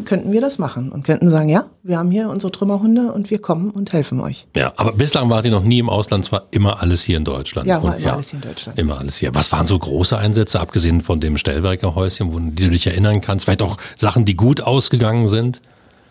könnten 0.05 0.31
wir 0.31 0.41
das 0.41 0.59
machen 0.59 0.93
und 0.93 1.03
könnten 1.05 1.29
sagen, 1.29 1.49
ja, 1.49 1.67
wir 1.83 1.99
haben 1.99 2.13
hier 2.13 2.29
unsere 2.29 2.53
Trümmerhunde 2.53 3.13
und 3.13 3.29
wir 3.31 3.41
kommen 3.41 3.71
und 3.71 3.93
helfen 3.93 4.21
euch. 4.21 4.47
Ja, 4.55 4.73
aber 4.77 4.93
bislang 4.93 5.29
wart 5.29 5.45
ihr 5.45 5.51
noch 5.51 5.65
nie 5.65 5.81
im 5.81 5.89
Ausland, 5.91 6.25
es 6.25 6.33
war 6.33 6.45
immer 6.53 6.81
alles 6.81 7.03
hier 7.03 7.17
in 7.17 7.25
Deutschland. 7.25 7.67
Ja, 7.67 7.83
war 7.83 7.97
immer 7.97 8.13
alles 8.13 8.31
hier 8.31 8.41
in 8.41 8.49
Deutschland. 8.49 8.79
Immer 8.79 8.99
alles 9.01 9.17
hier. 9.17 9.35
Was 9.35 9.51
waren 9.51 9.67
so 9.67 9.77
große 9.79 10.17
Einsätze, 10.17 10.61
abgesehen 10.61 11.01
von 11.03 11.19
dem 11.19 11.37
Stellwerker 11.37 11.97
Häuschen, 11.97 12.33
wo 12.33 12.39
du 12.39 12.71
dich 12.71 12.87
erinnern 12.87 13.21
kannst? 13.21 13.47
Vielleicht 13.47 13.63
auch 13.63 13.79
Sachen, 13.97 14.25
die 14.25 14.37
gut 14.37 14.61
ausgegangen 14.61 15.29
sind? 15.29 15.61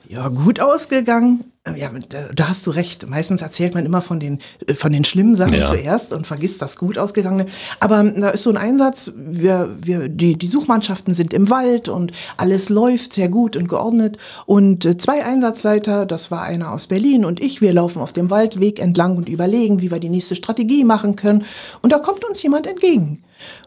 Ja, 0.10 0.28
gut 0.28 0.60
ausgegangen. 0.60 1.46
Ja, 1.76 1.92
da, 2.34 2.50
hast 2.50 2.66
du 2.66 2.72
recht. 2.72 3.08
Meistens 3.08 3.44
erzählt 3.44 3.76
man 3.76 3.86
immer 3.86 4.02
von 4.02 4.20
den, 4.20 4.40
äh, 4.66 4.74
von 4.74 4.92
den 4.92 5.04
schlimmen 5.04 5.36
Sachen 5.36 5.54
Ja. 5.54 5.68
zuerst 5.68 6.12
und 6.12 6.26
vergisst 6.26 6.60
das 6.60 6.76
gut 6.76 6.98
ausgegangene. 6.98 7.46
Aber 7.80 8.00
ähm, 8.00 8.20
da 8.20 8.30
ist 8.30 8.42
so 8.42 8.50
ein 8.50 8.58
Einsatz, 8.58 9.12
wir, 9.16 9.70
wir, 9.80 10.10
die, 10.10 10.40
die 10.40 10.48
Suchmannschaften 10.48 11.14
sind 11.14 11.36
im 11.36 11.52
Wald 11.52 11.88
und 11.88 12.14
alles 12.38 12.70
läuft 12.70 13.14
sehr 13.14 13.30
gut 13.30 13.56
und 13.56 13.70
geordnet. 13.70 14.18
Und 14.48 14.86
äh, 14.86 14.98
zwei 14.98 15.24
Einsatzleiter, 15.24 16.08
das 16.08 16.32
war 16.32 16.42
einer 16.42 16.72
aus 16.72 16.88
Berlin 16.88 17.26
und 17.26 17.40
ich, 17.40 17.62
wir 17.62 17.74
laufen 17.74 18.02
auf 18.02 18.12
dem 18.12 18.32
Waldweg 18.32 18.80
entlang 18.80 19.16
und 19.16 19.30
überlegen, 19.30 19.82
wie 19.82 19.92
wir 19.92 20.00
die 20.00 20.10
nächste 20.10 20.36
Strategie 20.36 20.84
machen 20.84 21.16
können. 21.16 21.46
Und 21.84 21.92
da 21.92 22.00
kommt 22.00 22.26
uns 22.26 22.42
jemand 22.42 22.66
entgegen. 22.66 23.22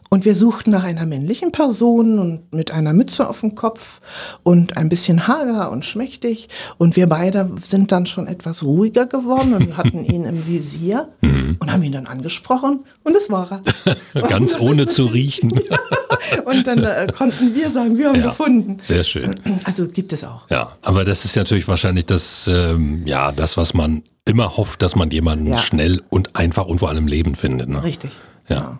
Und 0.09 0.23
wir 0.23 0.35
suchten 0.35 0.69
nach 0.69 0.83
einer 0.83 1.05
männlichen 1.05 1.51
Person 1.51 2.19
und 2.19 2.53
mit 2.53 2.71
einer 2.71 2.93
Mütze 2.93 3.27
auf 3.27 3.41
dem 3.41 3.55
Kopf 3.55 3.99
und 4.43 4.77
ein 4.77 4.87
bisschen 4.87 5.27
hager 5.27 5.71
und 5.71 5.83
schmächtig. 5.85 6.47
Und 6.77 6.95
wir 6.95 7.07
beide 7.07 7.49
sind 7.61 7.91
dann 7.91 8.05
schon 8.05 8.27
etwas 8.27 8.63
ruhiger 8.63 9.07
geworden 9.07 9.53
und 9.55 9.77
hatten 9.77 10.05
ihn 10.05 10.23
im 10.25 10.47
Visier 10.47 11.09
und 11.21 11.71
haben 11.71 11.83
ihn 11.83 11.91
dann 11.91 12.05
angesprochen 12.07 12.85
und 13.03 13.15
das 13.15 13.29
war 13.29 13.61
er. 14.13 14.21
Ganz 14.29 14.59
ohne 14.59 14.85
zu 14.87 15.05
riechen. 15.05 15.59
Und 16.45 16.65
dann 16.65 16.83
äh, 16.83 17.07
konnten 17.15 17.53
wir 17.53 17.69
sagen, 17.69 17.97
wir 17.97 18.07
haben 18.09 18.19
Ja. 18.19 18.27
gefunden. 18.27 18.77
Sehr 18.81 19.03
schön. 19.03 19.35
Also 19.63 19.87
gibt 19.87 20.11
es 20.13 20.23
auch. 20.23 20.49
Ja, 20.49 20.71
aber 20.81 21.03
das 21.03 21.23
ist 21.23 21.35
natürlich 21.35 21.67
wahrscheinlich 21.67 22.05
das, 22.05 22.47
ähm, 22.47 23.05
ja, 23.05 23.31
das, 23.31 23.57
was 23.57 23.73
man 23.73 24.03
immer 24.25 24.57
hofft, 24.57 24.81
dass 24.81 24.95
man 24.95 25.11
jemanden 25.11 25.47
Ja. 25.47 25.57
schnell 25.59 26.01
und 26.09 26.35
einfach 26.35 26.65
und 26.65 26.79
vor 26.79 26.89
allem 26.89 27.07
Leben 27.07 27.35
findet. 27.35 27.69
Ne? 27.69 27.83
Richtig. 27.83 28.11
Ja. 28.47 28.59
Genau. 28.59 28.77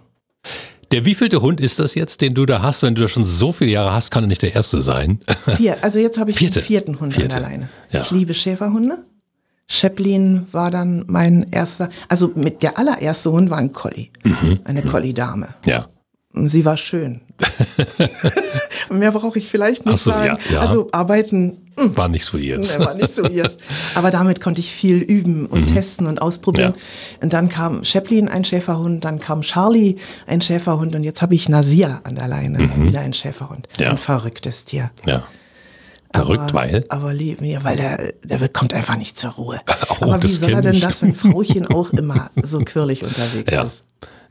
Der 0.91 1.05
wievielte 1.05 1.41
Hund 1.41 1.59
ist 1.61 1.79
das 1.79 1.95
jetzt, 1.95 2.21
den 2.21 2.33
du 2.33 2.45
da 2.45 2.61
hast? 2.61 2.83
Wenn 2.83 2.95
du 2.95 3.01
da 3.01 3.07
schon 3.07 3.25
so 3.25 3.51
viele 3.51 3.71
Jahre 3.71 3.93
hast, 3.93 4.11
kann 4.11 4.23
er 4.23 4.27
nicht 4.27 4.41
der 4.41 4.55
erste 4.55 4.81
sein. 4.81 5.19
Vier. 5.57 5.77
Also 5.83 5.99
jetzt 5.99 6.17
habe 6.17 6.31
ich 6.31 6.37
Vierte. 6.37 6.59
den 6.59 6.65
vierten 6.65 6.99
Hund 6.99 7.13
Vierte. 7.13 7.35
an 7.37 7.41
der 7.41 7.49
Leine. 7.51 7.69
Ja. 7.91 8.01
Ich 8.01 8.11
liebe 8.11 8.33
Schäferhunde. 8.33 9.03
Chaplin 9.67 10.45
war 10.51 10.69
dann 10.69 11.05
mein 11.07 11.47
erster, 11.51 11.89
also 12.07 12.31
mit 12.35 12.61
der 12.61 12.77
allererste 12.77 13.31
Hund 13.31 13.49
war 13.49 13.57
ein 13.57 13.73
Collie, 13.73 14.09
Mhm. 14.23 14.59
eine 14.63 14.83
Collie-Dame. 14.83 15.47
Ja. 15.65 15.89
Sie 16.45 16.65
war 16.65 16.77
schön. 16.77 17.21
Mehr 18.91 19.11
brauche 19.11 19.39
ich 19.39 19.47
vielleicht 19.47 19.85
nicht 19.85 19.99
so, 19.99 20.11
sagen. 20.11 20.37
ja, 20.49 20.53
ja. 20.53 20.59
Also 20.59 20.89
arbeiten 20.91 21.64
War 21.77 22.07
nicht 22.07 22.23
so 22.25 22.37
ihrs. 22.37 22.77
Ne, 22.79 22.85
war 22.85 22.93
nicht 22.93 23.13
so 23.13 23.27
ihrs. 23.27 23.57
Aber 23.95 24.09
damit 24.09 24.39
konnte 24.39 24.61
ich 24.61 24.71
viel 24.71 24.97
üben 24.97 25.45
und 25.45 25.67
testen 25.67 26.07
und 26.07 26.21
ausprobieren. 26.21 26.73
Ja. 26.75 27.17
Und 27.21 27.33
dann 27.33 27.49
kam 27.49 27.83
Chaplin, 27.83 28.29
ein 28.29 28.45
Schäferhund, 28.45 29.03
dann 29.03 29.19
kam 29.19 29.41
Charlie, 29.41 29.97
ein 30.25 30.39
Schäferhund 30.41 30.95
und 30.95 31.03
jetzt 31.03 31.21
habe 31.21 31.35
ich 31.35 31.49
Nasir 31.49 31.99
an 32.03 32.15
der 32.15 32.27
Leine, 32.29 32.59
wieder 32.77 33.01
ein 33.01 33.13
Schäferhund. 33.13 33.67
Ja. 33.79 33.89
Ein 33.91 33.97
verrücktes 33.97 34.63
Tier. 34.65 34.91
Ja. 35.05 35.25
Verrückt, 36.13 36.51
aber, 36.51 36.53
weil? 36.53 36.85
Aber 36.87 37.13
lieb 37.13 37.41
mir, 37.41 37.65
weil 37.65 37.75
der, 37.75 38.13
der 38.23 38.39
wird, 38.39 38.53
kommt 38.53 38.73
einfach 38.73 38.95
nicht 38.95 39.17
zur 39.17 39.31
Ruhe. 39.31 39.59
Oh, 40.01 40.05
aber 40.11 40.23
wie 40.23 40.27
soll 40.27 40.51
er 40.51 40.61
denn 40.61 40.79
das, 40.81 41.01
wenn 41.03 41.15
Frauchen 41.15 41.67
auch 41.67 41.91
immer 41.91 42.29
so 42.43 42.59
quirlig 42.59 43.03
unterwegs 43.05 43.51
Ja. 43.53 43.63
ist? 43.63 43.83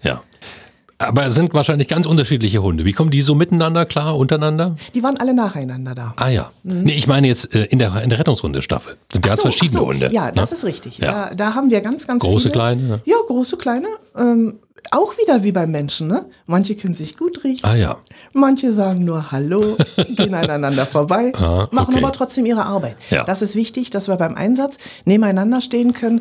Ja. 0.02 0.22
Aber 1.08 1.26
es 1.26 1.34
sind 1.34 1.54
wahrscheinlich 1.54 1.88
ganz 1.88 2.06
unterschiedliche 2.06 2.62
Hunde. 2.62 2.84
Wie 2.84 2.92
kommen 2.92 3.11
die 3.11 3.23
so 3.23 3.34
miteinander 3.34 3.84
klar, 3.84 4.16
untereinander? 4.16 4.76
Die 4.94 5.02
waren 5.02 5.16
alle 5.18 5.34
nacheinander 5.34 5.94
da. 5.94 6.14
Ah 6.16 6.28
ja. 6.28 6.50
Nee, 6.62 6.92
ich 6.92 7.06
meine 7.06 7.26
jetzt 7.26 7.54
äh, 7.54 7.64
in 7.64 7.78
der, 7.78 8.02
in 8.02 8.11
der 8.11 8.18
Rettungshundestaffel. 8.18 8.96
Ganz 9.12 9.26
Ach 9.26 9.37
so, 9.37 9.42
verschiedene 9.42 9.80
so. 9.80 9.87
Hunde. 9.87 10.08
Ja, 10.12 10.30
das 10.30 10.50
ne? 10.50 10.56
ist 10.56 10.64
richtig. 10.64 10.99
Ja. 10.99 11.30
Da, 11.30 11.34
da 11.34 11.54
haben 11.54 11.70
wir 11.70 11.80
ganz, 11.80 12.06
ganz 12.06 12.23
Große, 12.23 12.44
viele. 12.44 12.52
kleine? 12.52 13.00
Ja, 13.04 13.16
große, 13.26 13.56
kleine. 13.56 13.88
Ähm, 14.16 14.58
auch 14.90 15.16
wieder 15.16 15.42
wie 15.42 15.52
beim 15.52 15.70
Menschen. 15.70 16.08
Ne? 16.08 16.26
Manche 16.46 16.75
können 16.76 16.94
sich 16.94 17.16
gut 17.16 17.42
riechen. 17.44 17.64
Ah 17.64 17.75
ja. 17.75 17.96
Manche 18.32 18.73
sagen 18.73 19.04
nur 19.04 19.32
Hallo, 19.32 19.76
gehen 20.16 20.34
aneinander 20.34 20.87
vorbei, 20.87 21.32
Ah, 21.37 21.68
machen 21.70 21.94
okay. 21.94 22.04
aber 22.04 22.12
trotzdem 22.12 22.44
ihre 22.46 22.64
Arbeit. 22.64 22.96
Ja. 23.11 23.25
Das 23.25 23.42
ist 23.42 23.54
wichtig, 23.54 23.90
dass 23.90 24.08
wir 24.08 24.16
beim 24.16 24.34
Einsatz 24.34 24.78
nebeneinander 25.04 25.61
stehen 25.61 25.92
können. 25.94 26.20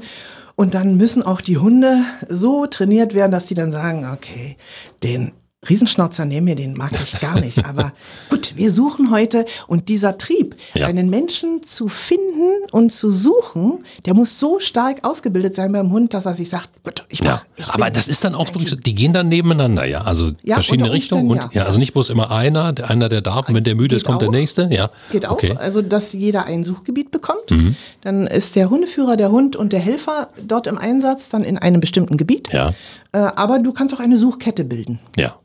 Und 0.56 0.76
dann 0.76 0.98
müssen 0.98 1.24
auch 1.24 1.42
die 1.42 1.58
Hunde 1.58 2.04
so 2.30 2.68
trainiert 2.68 3.14
werden, 3.14 3.32
dass 3.32 3.48
sie 3.48 3.56
dann 3.56 3.72
sagen, 3.72 4.10
okay, 4.12 4.56
den 5.02 5.34
Riesenschnauzer 5.70 6.26
neben 6.26 6.46
mir, 6.46 6.56
den 6.56 6.74
mag 6.74 6.92
ich 7.02 7.20
gar 7.20 7.40
nicht. 7.40 7.66
Aber 7.66 7.94
gut, 8.30 8.54
wir 8.56 8.72
suchen 8.72 9.12
heute 9.12 9.46
und 9.68 9.90
dieser 9.90 10.18
Trieb, 10.18 10.56
Ja. 10.74 10.88
einen 10.88 11.10
Menschen 11.10 11.64
zu 11.64 11.88
finden 11.88 12.52
und 12.72 12.92
zu 12.92 13.12
suchen, 13.12 13.84
der 14.06 14.14
muss 14.14 14.40
so 14.40 14.60
stark 14.60 15.04
ausgebildet 15.04 15.56
sein 15.56 15.72
beim 15.72 15.92
Hund, 15.92 16.14
dass 16.14 16.26
er 16.26 16.34
sich 16.36 16.50
sagt, 16.50 16.70
gut, 16.84 17.04
ich 17.10 17.20
Ja, 17.20 17.32
mach. 17.32 17.46
ich 17.56 17.70
aber 17.70 17.90
das 17.90 18.08
ist 18.08 18.24
dann 18.24 18.36
auch 18.36 18.48
wirklich, 18.54 18.76
die 18.82 18.96
gehen 18.96 19.14
dann 19.14 19.30
nebeneinander, 19.30 19.86
ja. 19.86 20.02
Also 20.02 20.32
Ja, 20.44 20.56
verschiedene 20.56 20.92
Richtungen 20.92 21.30
und 21.30 21.38
ja. 21.38 21.50
ja. 21.54 21.64
also 21.66 21.80
nicht 21.80 21.94
bloß 21.94 22.10
immer 22.10 22.32
einer, 22.32 22.74
der- 22.74 22.90
einer 22.90 23.10
der 23.10 23.22
darf 23.22 23.48
und 23.50 23.56
wenn 23.56 23.64
der 23.64 23.76
müde 23.76 23.96
ist, 23.96 24.02
Geht 24.04 24.08
kommt 24.08 24.22
der 24.22 24.30
auch. 24.30 24.34
nächste. 24.34 24.68
Ja. 24.72 24.90
Geht 25.12 25.26
auch, 25.26 25.32
Okay. 25.34 25.56
also 25.58 25.82
dass 25.82 26.14
jeder 26.14 26.46
ein 26.46 26.64
Suchgebiet 26.64 27.12
bekommt. 27.12 27.50
Mhm. 27.52 27.76
Dann 28.02 28.28
ist 28.28 28.56
der 28.56 28.70
Hundeführer, 28.70 29.18
der 29.18 29.32
Hund 29.32 29.56
und 29.56 29.74
der 29.74 29.80
Helfer 29.80 30.30
dort 30.46 30.68
im 30.68 30.78
Einsatz, 30.78 31.30
dann 31.30 31.44
in 31.44 31.58
einem 31.58 31.80
bestimmten 31.82 32.18
Gebiet. 32.18 32.50
Ja. 32.52 32.74
Äh, 33.12 33.18
aber 33.18 33.60
du 33.60 33.74
kannst 33.74 33.94
auch 33.94 34.00
eine 34.00 34.18
Suchkette 34.18 34.64
bilden. 34.66 35.00
Ja. 35.18 35.36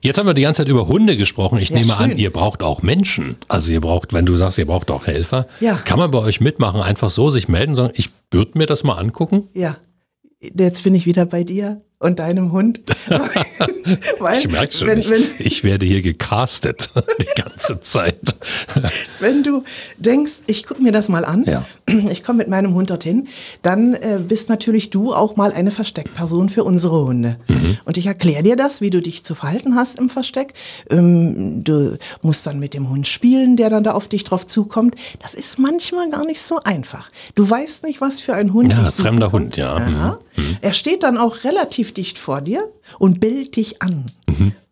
Jetzt 0.00 0.18
haben 0.18 0.26
wir 0.26 0.34
die 0.34 0.42
ganze 0.42 0.62
Zeit 0.62 0.68
über 0.68 0.88
Hunde 0.88 1.16
gesprochen. 1.16 1.58
Ich 1.58 1.70
Ja, 1.70 1.78
nehme 1.78 1.96
an, 1.96 2.10
schön. 2.10 2.18
ihr 2.18 2.30
braucht 2.32 2.62
auch 2.62 2.82
Menschen. 2.82 3.36
Also 3.48 3.70
ihr 3.72 3.80
braucht, 3.80 4.12
wenn 4.12 4.26
du 4.26 4.36
sagst, 4.36 4.58
ihr 4.58 4.66
braucht 4.66 4.90
auch 4.90 5.06
Helfer. 5.06 5.46
Ja. 5.60 5.74
Kann 5.76 5.98
man 5.98 6.10
bei 6.10 6.18
euch 6.18 6.40
mitmachen, 6.40 6.80
einfach 6.80 7.10
so 7.10 7.30
sich 7.30 7.48
melden 7.48 7.70
und 7.70 7.76
sagen, 7.76 7.92
ich 7.96 8.10
würde 8.30 8.58
mir 8.58 8.66
das 8.66 8.84
mal 8.84 8.94
angucken? 8.94 9.48
Ja, 9.54 9.76
jetzt 10.40 10.82
bin 10.84 10.94
ich 10.94 11.06
wieder 11.06 11.24
bei 11.26 11.44
dir 11.44 11.80
und 12.02 12.18
deinem 12.18 12.52
Hund. 12.52 12.80
Weil, 14.18 14.38
Ich 14.38 14.48
merke 14.48 14.72
schon, 14.74 14.88
wenn, 14.88 14.98
ich, 14.98 15.10
wenn, 15.10 15.24
ich 15.38 15.64
werde 15.64 15.86
hier 15.86 16.02
gecastet 16.02 16.90
die 17.20 17.40
ganze 17.40 17.80
Zeit. 17.80 18.18
wenn 19.20 19.42
du 19.42 19.64
denkst, 19.98 20.32
ich 20.46 20.66
gucke 20.66 20.82
mir 20.82 20.92
das 20.92 21.08
mal 21.08 21.24
an, 21.24 21.44
Ja. 21.46 21.64
ich 22.10 22.22
komme 22.22 22.38
mit 22.38 22.48
meinem 22.48 22.74
Hund 22.74 22.90
dorthin, 22.90 23.28
dann 23.62 23.94
äh, 23.94 24.18
bist 24.26 24.48
natürlich 24.48 24.90
du 24.90 25.14
auch 25.14 25.36
mal 25.36 25.52
eine 25.52 25.70
Versteckperson 25.70 26.48
für 26.48 26.64
unsere 26.64 27.04
Hunde. 27.04 27.36
Mhm. 27.48 27.78
Und 27.84 27.96
ich 27.96 28.06
erkläre 28.06 28.42
dir 28.42 28.56
das, 28.56 28.80
wie 28.80 28.90
du 28.90 29.00
dich 29.00 29.24
zu 29.24 29.34
verhalten 29.34 29.74
hast 29.76 29.98
im 29.98 30.08
Versteck. 30.08 30.54
Ähm, 30.90 31.62
du 31.64 31.98
musst 32.22 32.46
dann 32.46 32.58
mit 32.58 32.74
dem 32.74 32.88
Hund 32.88 33.06
spielen, 33.06 33.56
der 33.56 33.70
dann 33.70 33.84
da 33.84 33.92
auf 33.92 34.08
dich 34.08 34.24
drauf 34.24 34.46
zukommt. 34.46 34.94
Das 35.22 35.34
ist 35.34 35.58
manchmal 35.58 36.10
gar 36.10 36.24
nicht 36.24 36.40
so 36.42 36.58
einfach. 36.64 37.10
Du 37.34 37.48
weißt 37.48 37.84
nicht, 37.84 38.00
was 38.00 38.20
für 38.20 38.34
ein 38.34 38.52
Hund 38.52 38.72
Ja, 38.72 38.90
fremder 38.90 39.30
kommt. 39.30 39.32
Hund, 39.44 39.56
ja. 39.56 40.18
Mhm. 40.36 40.56
Er 40.60 40.72
steht 40.72 41.02
dann 41.02 41.18
auch 41.18 41.44
relativ 41.44 41.92
dicht 41.92 42.18
vor 42.18 42.40
dir 42.40 42.68
und 42.98 43.20
bellt 43.20 43.56
dich 43.56 43.82
an. 43.82 44.06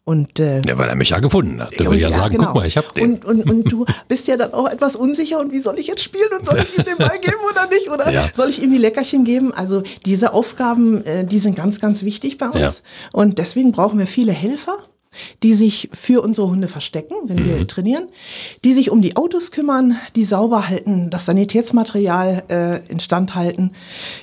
Und 0.04 0.40
äh, 0.40 0.60
Ja, 0.66 0.76
weil 0.76 0.88
er 0.88 0.96
mich 0.96 1.10
ja 1.10 1.20
gefunden 1.20 1.60
hat. 1.60 1.78
Der 1.78 1.88
will 1.88 1.98
ja, 2.00 2.10
sagen, 2.10 2.36
guck 2.38 2.54
mal, 2.54 2.66
ich 2.66 2.76
hab 2.76 2.92
den. 2.94 3.18
Und, 3.18 3.24
und, 3.24 3.48
und 3.50 3.64
du 3.70 3.84
bist 4.08 4.26
ja 4.26 4.36
dann 4.36 4.52
auch 4.54 4.66
etwas 4.68 4.96
unsicher 4.96 5.38
und 5.38 5.52
wie 5.52 5.58
soll 5.60 5.78
ich 5.78 5.86
jetzt 5.86 6.02
spielen 6.02 6.28
und 6.36 6.44
soll 6.44 6.58
ich 6.58 6.76
ihm 6.76 6.84
den 6.84 6.96
Ball 6.96 7.18
geben 7.22 7.36
oder 7.48 7.68
nicht? 7.68 7.88
Oder 7.90 8.10
Ja. 8.10 8.28
soll 8.34 8.48
ich 8.48 8.60
ihm 8.60 8.72
die 8.72 8.78
Leckerchen 8.78 9.22
geben? 9.24 9.52
Also 9.54 9.82
diese 10.06 10.32
Aufgaben, 10.32 11.04
äh, 11.04 11.24
die 11.24 11.38
sind 11.38 11.54
ganz, 11.54 11.78
ganz 11.80 12.02
wichtig 12.02 12.38
bei 12.38 12.48
uns. 12.48 12.60
Ja. 12.60 12.72
Und 13.12 13.38
deswegen 13.38 13.70
brauchen 13.70 13.98
wir 14.00 14.06
viele 14.08 14.32
Helfer 14.32 14.78
die 15.42 15.54
sich 15.54 15.90
für 15.92 16.22
unsere 16.22 16.48
Hunde 16.48 16.68
verstecken, 16.68 17.14
wenn 17.24 17.38
Mhm. 17.40 17.44
wir 17.46 17.66
trainieren, 17.66 18.08
die 18.64 18.72
sich 18.72 18.90
um 18.90 19.00
die 19.02 19.16
Autos 19.16 19.50
kümmern, 19.50 19.96
die 20.16 20.24
sauber 20.24 20.68
halten, 20.68 21.10
das 21.10 21.24
Sanitätsmaterial 21.26 22.44
äh, 22.48 22.88
instand 22.90 23.34
halten, 23.34 23.72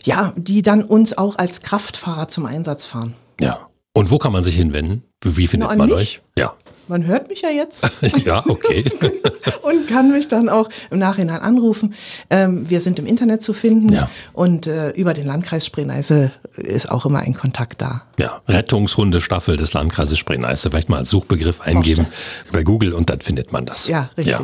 ja, 0.03 0.33
die 0.37 0.61
dann 0.61 0.83
uns 0.83 1.17
auch 1.17 1.37
als 1.37 1.61
Kraftfahrer 1.61 2.27
zum 2.27 2.45
Einsatz 2.45 2.85
fahren. 2.85 3.13
ja. 3.39 3.59
Und 3.93 4.11
wo 4.11 4.19
kann 4.19 4.31
man 4.31 4.43
sich 4.43 4.53
hinwenden? 4.55 5.01
Wie 5.23 5.47
findet 5.47 5.69
Na, 5.69 5.71
an 5.71 5.79
man 5.79 5.89
mich. 5.89 5.97
euch? 5.97 6.21
Ja. 6.37 6.53
Man 6.87 7.05
hört 7.05 7.29
mich 7.29 7.41
ja 7.41 7.49
jetzt. 7.49 7.89
Ja, 8.25 8.43
okay. 8.47 8.83
und 9.61 9.87
kann 9.87 10.11
mich 10.11 10.27
dann 10.27 10.49
auch 10.49 10.69
im 10.91 10.99
Nachhinein 10.99 11.39
anrufen. 11.41 11.93
Ähm, 12.29 12.69
wir 12.69 12.81
sind 12.81 12.99
im 12.99 13.05
Internet 13.05 13.43
zu 13.43 13.53
finden 13.53 13.93
Ja. 13.93 14.09
und 14.33 14.67
äh, 14.67 14.89
über 14.91 15.13
den 15.13 15.25
Landkreis 15.27 15.65
Spree-Neiße 15.65 16.31
ist 16.57 16.89
auch 16.91 17.05
immer 17.05 17.19
ein 17.19 17.33
Kontakt 17.33 17.81
da. 17.81 18.03
Ja, 18.17 18.41
Rettungshundestaffel 18.47 19.55
des 19.57 19.73
Landkreises 19.73 20.17
Spree-Neiße. 20.17 20.69
Vielleicht 20.69 20.89
mal 20.89 20.97
als 20.97 21.09
Suchbegriff 21.09 21.61
eingeben 21.61 22.07
bei 22.51 22.63
Google 22.63 22.93
und 22.93 23.09
dann 23.09 23.21
findet 23.21 23.51
man 23.51 23.65
das. 23.65 23.87
Ja, 23.87 24.09
richtig. 24.17 24.35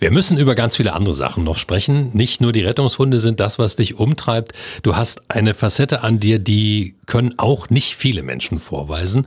Wir 0.00 0.12
müssen 0.12 0.38
über 0.38 0.54
ganz 0.54 0.76
viele 0.76 0.92
andere 0.92 1.14
Sachen 1.14 1.42
noch 1.42 1.56
sprechen. 1.56 2.10
Nicht 2.12 2.40
nur 2.40 2.52
die 2.52 2.60
Rettungshunde 2.60 3.18
sind 3.18 3.40
das, 3.40 3.58
was 3.58 3.74
dich 3.74 3.96
umtreibt. 3.98 4.52
Du 4.84 4.94
hast 4.94 5.22
eine 5.28 5.54
Facette 5.54 6.02
an 6.02 6.20
dir, 6.20 6.38
die 6.38 6.94
können 7.06 7.34
auch 7.38 7.68
nicht 7.68 7.96
viele 7.96 8.22
Menschen 8.22 8.60
vorweisen. 8.60 9.26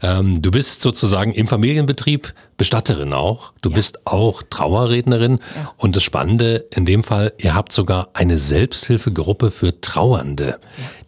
Ähm, 0.00 0.40
du 0.40 0.52
bist 0.52 0.80
sozusagen 0.80 1.32
im 1.32 1.48
Familienbetrieb 1.48 2.34
Bestatterin 2.56 3.12
auch. 3.12 3.52
Du 3.60 3.70
bist 3.70 4.06
auch 4.06 4.42
Trauerrednerin. 4.48 5.38
Ja. 5.56 5.72
Und 5.78 5.96
das 5.96 6.02
Spannende 6.02 6.64
in 6.70 6.84
dem 6.84 7.02
Fall, 7.02 7.32
ihr 7.38 7.54
habt 7.54 7.72
sogar 7.72 8.08
eine 8.14 8.38
Selbsthilfegruppe 8.38 9.50
für 9.50 9.80
Trauernde. 9.80 10.58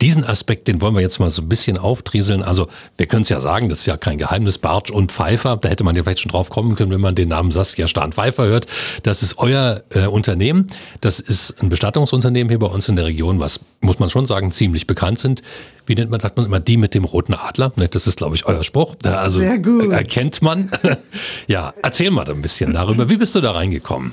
Diesen 0.00 0.24
Aspekt, 0.24 0.68
den 0.68 0.80
wollen 0.80 0.94
wir 0.94 1.00
jetzt 1.02 1.20
mal 1.20 1.30
so 1.30 1.42
ein 1.42 1.48
bisschen 1.48 1.78
auftrieseln. 1.78 2.42
Also 2.42 2.68
wir 2.96 3.06
können 3.06 3.22
es 3.22 3.28
ja 3.28 3.40
sagen, 3.40 3.68
das 3.68 3.80
ist 3.80 3.86
ja 3.86 3.96
kein 3.96 4.18
Geheimnis, 4.18 4.58
Bartsch 4.58 4.90
und 4.90 5.12
Pfeiffer. 5.12 5.56
Da 5.56 5.68
hätte 5.68 5.84
man 5.84 5.94
ja 5.94 6.02
vielleicht 6.02 6.20
schon 6.20 6.30
drauf 6.30 6.50
kommen 6.50 6.74
können, 6.76 6.90
wenn 6.90 7.00
man 7.00 7.14
den 7.14 7.28
Namen 7.28 7.52
Saskia 7.52 7.88
Stahn-Pfeiffer 7.88 8.46
hört. 8.46 8.66
Das 9.02 9.22
ist 9.22 9.38
euer 9.38 9.82
äh, 9.90 10.06
Unternehmen. 10.06 10.66
Das 11.00 11.20
ist 11.20 11.62
ein 11.62 11.68
Bestattungsunternehmen 11.68 12.48
hier 12.48 12.58
bei 12.58 12.66
uns 12.66 12.88
in 12.88 12.96
der 12.96 13.06
Region, 13.06 13.38
was, 13.38 13.60
muss 13.80 13.98
man 13.98 14.10
schon 14.10 14.26
sagen, 14.26 14.50
ziemlich 14.50 14.86
bekannt 14.86 15.18
sind. 15.18 15.42
Wie 15.86 15.94
nennt 15.94 16.10
man, 16.10 16.22
hat 16.22 16.36
man 16.36 16.46
immer 16.46 16.60
die 16.60 16.78
mit 16.78 16.94
dem 16.94 17.04
roten 17.04 17.34
Adler? 17.34 17.72
Ne, 17.76 17.88
Das 17.88 18.06
ist, 18.06 18.16
glaube 18.16 18.34
ich, 18.34 18.46
euer 18.46 18.64
Spruch. 18.64 18.96
Also 19.04 19.40
Sehr 19.40 19.58
gut. 19.58 19.92
erkennt 19.92 20.40
man. 20.40 20.70
ja, 21.46 21.72
erzähl 21.82 22.10
mal 22.10 22.28
ein 22.30 22.42
bisschen 22.42 22.72
darüber. 22.72 23.08
Wie 23.08 23.16
bist 23.16 23.34
du 23.34 23.40
da 23.40 23.52
reingekommen? 23.52 24.12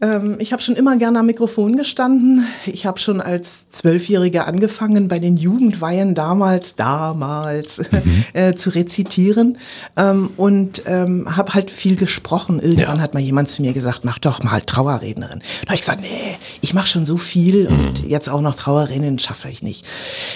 Ähm, 0.00 0.36
ich 0.40 0.52
habe 0.52 0.60
schon 0.60 0.76
immer 0.76 0.96
gerne 0.96 1.18
am 1.20 1.26
Mikrofon 1.26 1.76
gestanden. 1.76 2.44
Ich 2.66 2.84
habe 2.84 2.98
schon 2.98 3.20
als 3.20 3.70
Zwölfjährige 3.70 4.44
angefangen, 4.44 5.08
bei 5.08 5.18
den 5.18 5.36
Jugendweihen 5.38 6.14
damals, 6.14 6.74
damals 6.76 7.80
äh, 8.34 8.54
zu 8.54 8.70
rezitieren 8.70 9.58
ähm, 9.96 10.30
und 10.36 10.82
ähm, 10.86 11.36
habe 11.36 11.54
halt 11.54 11.70
viel 11.70 11.96
gesprochen. 11.96 12.60
Irgendwann 12.60 12.96
Ja. 12.96 13.02
hat 13.02 13.14
mal 13.14 13.20
jemand 13.20 13.48
zu 13.48 13.62
mir 13.62 13.72
gesagt, 13.72 14.04
mach 14.04 14.18
doch 14.18 14.42
mal 14.42 14.60
Trauerrednerin. 14.60 15.40
Da 15.62 15.66
habe 15.68 15.74
ich 15.74 15.80
gesagt, 15.80 16.02
nee, 16.02 16.36
ich 16.60 16.74
mache 16.74 16.88
schon 16.88 17.06
so 17.06 17.16
viel 17.16 17.66
und 17.66 18.06
jetzt 18.06 18.28
auch 18.28 18.42
noch 18.42 18.54
Trauerrednerin 18.54 19.18
schaffe 19.18 19.48
ich 19.48 19.62
nicht. 19.62 19.86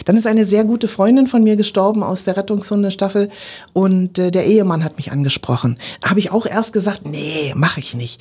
Dann 0.06 0.16
ist 0.16 0.26
eine 0.26 0.46
sehr 0.46 0.64
gute 0.64 0.88
Freundin 0.88 1.26
von 1.26 1.42
mir 1.44 1.56
gestorben 1.56 2.02
aus 2.02 2.24
der 2.24 2.36
Rettungshundestaffel 2.36 3.28
und 3.74 4.18
äh, 4.18 4.30
der 4.30 4.46
Ehemann 4.46 4.84
hat 4.84 4.96
mich 4.96 5.12
angesprochen. 5.12 5.78
Habe 6.04 6.18
ich 6.20 6.30
auch 6.32 6.46
erst 6.46 6.72
gesagt, 6.72 7.02
nee, 7.06 7.52
mache 7.54 7.80
ich 7.80 7.94
nicht. 7.94 8.20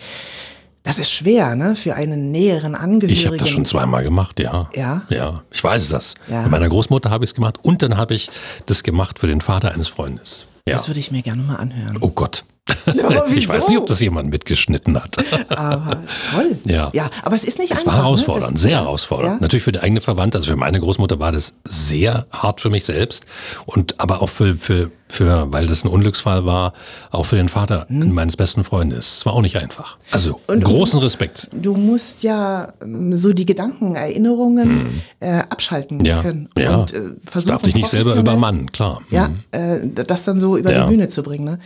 Das 0.84 0.98
ist 0.98 1.12
schwer, 1.12 1.56
ne, 1.56 1.76
für 1.76 1.96
einen 1.96 2.32
näheren 2.32 2.74
Angehörigen. 2.74 3.20
Ich 3.20 3.26
habe 3.28 3.38
das 3.38 3.50
schon 3.50 3.66
zweimal 3.66 4.04
gemacht, 4.04 4.40
ja. 4.40 4.70
Ja? 4.74 5.02
Ja, 5.10 5.44
ich 5.52 5.64
weiß 5.64 5.90
das. 5.90 6.16
Ja. 6.30 6.44
Bei 6.44 6.50
meiner 6.50 6.70
Großmutter 6.70 7.10
habe 7.10 7.26
ich 7.26 7.32
es 7.32 7.36
gemacht 7.36 7.58
und 7.62 7.82
dann 7.82 7.98
habe 7.98 8.14
ich 8.14 8.30
das 8.66 8.84
gemacht 8.84 9.20
für 9.20 9.28
den 9.28 9.42
Vater 9.42 9.74
eines 9.74 9.90
Freundes. 9.90 10.46
Ja. 10.68 10.76
Das 10.76 10.88
würde 10.88 11.00
ich 11.00 11.12
mir 11.12 11.22
gerne 11.22 11.44
mal 11.44 11.58
anhören. 11.58 11.98
Oh 12.02 12.10
Gott. 12.10 12.46
Ich 13.36 13.48
weiß 13.48 13.68
nicht, 13.70 13.78
ob 13.78 13.88
das 13.88 14.00
jemand 14.00 14.30
mitgeschnitten 14.30 14.96
hat. 15.02 15.18
Aber 15.50 15.98
toll. 16.32 16.58
Ja. 16.66 16.90
ja, 16.94 17.10
aber 17.24 17.36
es 17.36 17.44
ist 17.44 17.60
nicht 17.60 17.72
Es 17.72 17.80
einfach. 17.80 17.94
war 17.94 18.04
herausfordernd, 18.04 18.54
ne? 18.54 18.60
Sehr 18.60 18.78
herausfordernd. 18.78 19.36
Ja. 19.36 19.42
Natürlich 19.42 19.64
für 19.64 19.72
die 19.72 19.80
eigene 19.80 20.02
Verwandte, 20.02 20.38
also 20.38 20.52
für 20.52 20.58
meine 20.58 20.80
Großmutter 20.80 21.20
war 21.20 21.32
das 21.32 21.54
sehr 21.66 22.26
hart 22.32 22.62
für 22.62 22.70
mich 22.70 22.86
selbst 22.86 23.26
und 23.66 24.00
aber 24.00 24.22
auch 24.22 24.30
für, 24.30 24.56
für, 24.56 24.92
für 25.08 25.52
weil 25.52 25.68
das 25.68 25.84
ein 25.84 25.88
Unglücksfall 25.90 26.46
war, 26.46 26.74
auch 27.12 27.26
für 27.26 27.36
den 27.36 27.50
Vater 27.50 27.86
Hm. 27.90 28.14
meines 28.14 28.36
besten 28.38 28.64
Freundes. 28.64 29.18
Es 29.20 29.26
war 29.26 29.34
auch 29.34 29.42
nicht 29.42 29.58
einfach. 29.58 29.98
Also 30.12 30.40
großen 30.48 31.00
Respekt. 31.00 31.50
Du 31.54 31.74
musst 31.76 32.24
ja 32.24 32.74
ähm, 32.82 33.16
so 33.16 33.34
die 33.34 33.46
Gedanken, 33.46 33.96
Erinnerungen 33.96 35.02
äh, 35.20 35.40
abschalten 35.50 36.00
Hm. 36.00 36.06
Ja, 36.06 36.22
können. 36.22 36.50
ja. 36.58 36.76
Und, 36.78 36.94
äh, 36.94 37.02
versuchen, 37.26 37.52
darf 37.52 37.62
dich 37.64 37.76
nicht 37.76 37.88
selber 37.88 38.16
übermannen, 38.16 38.72
klar. 38.72 39.02
Ja, 39.10 39.30
Mhm. 39.30 39.40
äh, 39.52 40.04
das 40.06 40.24
dann 40.26 40.40
so 40.40 40.58
über 40.58 40.72
die 40.74 40.88
Bühne 40.88 41.10
zu 41.10 41.24
bringen. 41.24 41.46
Ne? 41.46 41.60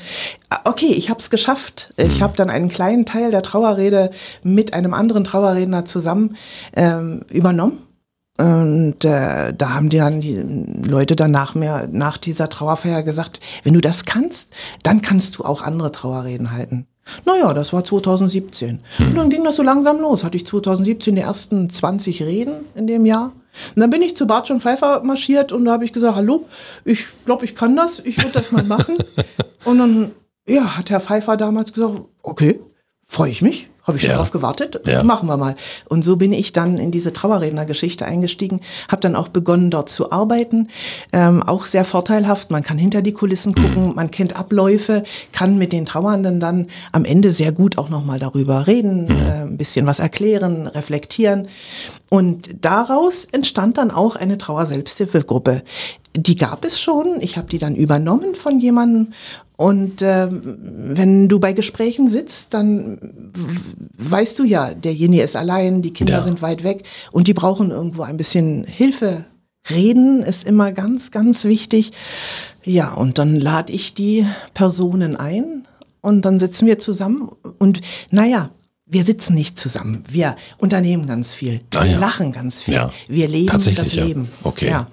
Ah, 0.49 0.59
Okay, 0.65 0.92
ich 0.93 1.09
habe 1.09 1.19
es 1.19 1.29
geschafft. 1.29 1.93
Ich 1.97 2.19
Mhm. 2.19 2.23
habe 2.23 2.33
dann 2.37 2.49
einen 2.49 2.69
kleinen 2.69 3.05
Teil 3.05 3.31
der 3.31 3.41
Trauerrede 3.41 4.11
mit 4.43 4.73
einem 4.73 4.93
anderen 4.93 5.23
Trauerredner 5.23 5.85
zusammen 5.85 6.35
ähm, 6.75 7.21
übernommen. 7.29 7.79
Und 8.39 9.05
äh, 9.05 9.53
da 9.53 9.73
haben 9.75 9.89
die 9.89 9.97
dann 9.97 10.19
die 10.21 10.43
Leute 10.87 11.15
dann 11.15 11.29
nach 11.31 11.53
mir, 11.53 11.87
nach 11.91 12.17
dieser 12.17 12.49
Trauerfeier 12.49 13.03
gesagt, 13.03 13.39
wenn 13.63 13.75
du 13.75 13.81
das 13.81 14.05
kannst, 14.05 14.49
dann 14.81 15.01
kannst 15.03 15.37
du 15.37 15.43
auch 15.45 15.61
andere 15.61 15.91
Trauerreden 15.91 16.51
halten. 16.51 16.87
Naja, 17.25 17.53
das 17.53 17.73
war 17.73 17.83
2017. 17.83 18.79
Und 18.97 19.15
dann 19.15 19.29
ging 19.29 19.43
das 19.43 19.57
so 19.57 19.61
langsam 19.63 19.99
los. 19.99 20.23
Hatte 20.23 20.37
ich 20.37 20.45
2017 20.47 21.15
die 21.15 21.21
ersten 21.21 21.69
20 21.69 22.23
Reden 22.23 22.65
in 22.75 22.87
dem 22.87 23.05
Jahr. 23.05 23.33
Und 23.75 23.81
dann 23.81 23.89
bin 23.91 24.01
ich 24.01 24.17
zu 24.17 24.25
Bart 24.25 24.49
John 24.49 24.61
Pfeiffer 24.61 25.03
marschiert 25.03 25.51
und 25.51 25.65
da 25.65 25.73
habe 25.73 25.85
ich 25.85 25.93
gesagt, 25.93 26.15
hallo, 26.15 26.45
ich 26.85 27.05
glaube, 27.25 27.45
ich 27.45 27.53
kann 27.53 27.75
das, 27.75 27.99
ich 27.99 28.17
würde 28.17 28.31
das 28.31 28.51
mal 28.51 28.63
machen. 28.63 28.97
und 29.65 29.77
dann, 29.77 30.11
ja, 30.47 30.77
hat 30.77 30.89
Herr 30.89 30.99
Pfeiffer 31.01 31.37
damals 31.37 31.73
gesagt, 31.73 32.01
okay, 32.21 32.59
freue 33.07 33.29
ich 33.29 33.41
mich, 33.41 33.67
habe 33.83 33.97
ich 33.97 34.03
schon 34.03 34.11
Ja. 34.11 34.17
drauf 34.17 34.31
gewartet, 34.31 34.81
Ja. 34.85 35.03
machen 35.03 35.27
wir 35.27 35.37
mal. 35.37 35.55
Und 35.87 36.03
so 36.03 36.15
bin 36.15 36.33
ich 36.33 36.51
dann 36.51 36.77
in 36.77 36.89
diese 36.89 37.13
Trauerrednergeschichte 37.13 38.05
eingestiegen, 38.05 38.61
habe 38.89 39.01
dann 39.01 39.15
auch 39.15 39.27
begonnen, 39.27 39.69
dort 39.69 39.89
zu 39.89 40.11
arbeiten. 40.11 40.69
Ähm, 41.11 41.43
auch 41.43 41.65
sehr 41.65 41.85
vorteilhaft, 41.85 42.49
man 42.49 42.63
kann 42.63 42.77
hinter 42.77 43.01
die 43.01 43.11
Kulissen 43.11 43.53
gucken, 43.53 43.93
man 43.93 44.09
kennt 44.09 44.35
Abläufe, 44.35 45.03
kann 45.31 45.57
mit 45.57 45.73
den 45.73 45.85
Trauernden 45.85 46.39
dann 46.39 46.67
am 46.91 47.05
Ende 47.05 47.31
sehr 47.31 47.51
gut 47.51 47.77
auch 47.77 47.89
nochmal 47.89 48.19
darüber 48.19 48.65
reden, 48.67 49.09
äh, 49.09 49.43
ein 49.43 49.57
bisschen 49.57 49.85
was 49.85 49.99
erklären, 49.99 50.65
reflektieren. 50.67 51.47
Und 52.09 52.49
daraus 52.61 53.25
entstand 53.25 53.77
dann 53.77 53.91
auch 53.91 54.15
eine 54.15 54.37
Trauer-Selbsthilfegruppe. 54.37 55.61
Die 56.15 56.35
gab 56.35 56.63
es 56.63 56.79
schon, 56.79 57.19
ich 57.21 57.37
habe 57.37 57.47
die 57.49 57.57
dann 57.57 57.75
übernommen 57.75 58.35
von 58.35 58.59
jemandem 58.59 59.13
und 59.57 60.01
ähm, 60.01 60.57
wenn 60.93 61.27
du 61.27 61.39
bei 61.39 61.53
Gesprächen 61.53 62.07
sitzt, 62.07 62.53
dann 62.53 63.31
weißt 63.97 64.37
du 64.37 64.43
ja, 64.43 64.73
derjenige 64.73 65.23
ist 65.23 65.35
allein, 65.35 65.81
die 65.81 65.91
Kinder 65.91 66.13
Ja. 66.13 66.23
sind 66.23 66.41
weit 66.41 66.63
weg 66.63 66.83
und 67.11 67.27
die 67.27 67.33
brauchen 67.33 67.71
irgendwo 67.71 68.03
ein 68.03 68.17
bisschen 68.17 68.63
Hilfe. 68.63 69.25
Reden 69.69 70.21
ist 70.21 70.45
immer 70.45 70.71
ganz, 70.71 71.11
ganz 71.11 71.45
wichtig. 71.45 71.91
Ja, 72.63 72.91
und 72.93 73.17
dann 73.17 73.39
lade 73.39 73.71
ich 73.73 73.93
die 73.93 74.25
Personen 74.53 75.15
ein 75.15 75.67
und 76.01 76.25
dann 76.25 76.37
sitzen 76.39 76.67
wir 76.67 76.77
zusammen 76.79 77.29
und 77.59 77.81
naja, 78.11 78.49
wir 78.85 79.03
sitzen 79.03 79.33
nicht 79.33 79.57
zusammen. 79.57 80.03
Wir 80.09 80.35
unternehmen 80.57 81.05
ganz 81.07 81.33
viel. 81.33 81.61
Ah, 81.73 81.83
wir 81.85 81.91
ja. 81.91 81.99
lachen 81.99 82.31
ganz 82.33 82.63
viel. 82.63 82.73
Ja. 82.75 82.91
Wir 83.07 83.27
leben 83.27 83.47
das. 83.47 83.93
Leben. 83.95 84.27
Okay. 84.43 84.69
Ja. 84.69 84.87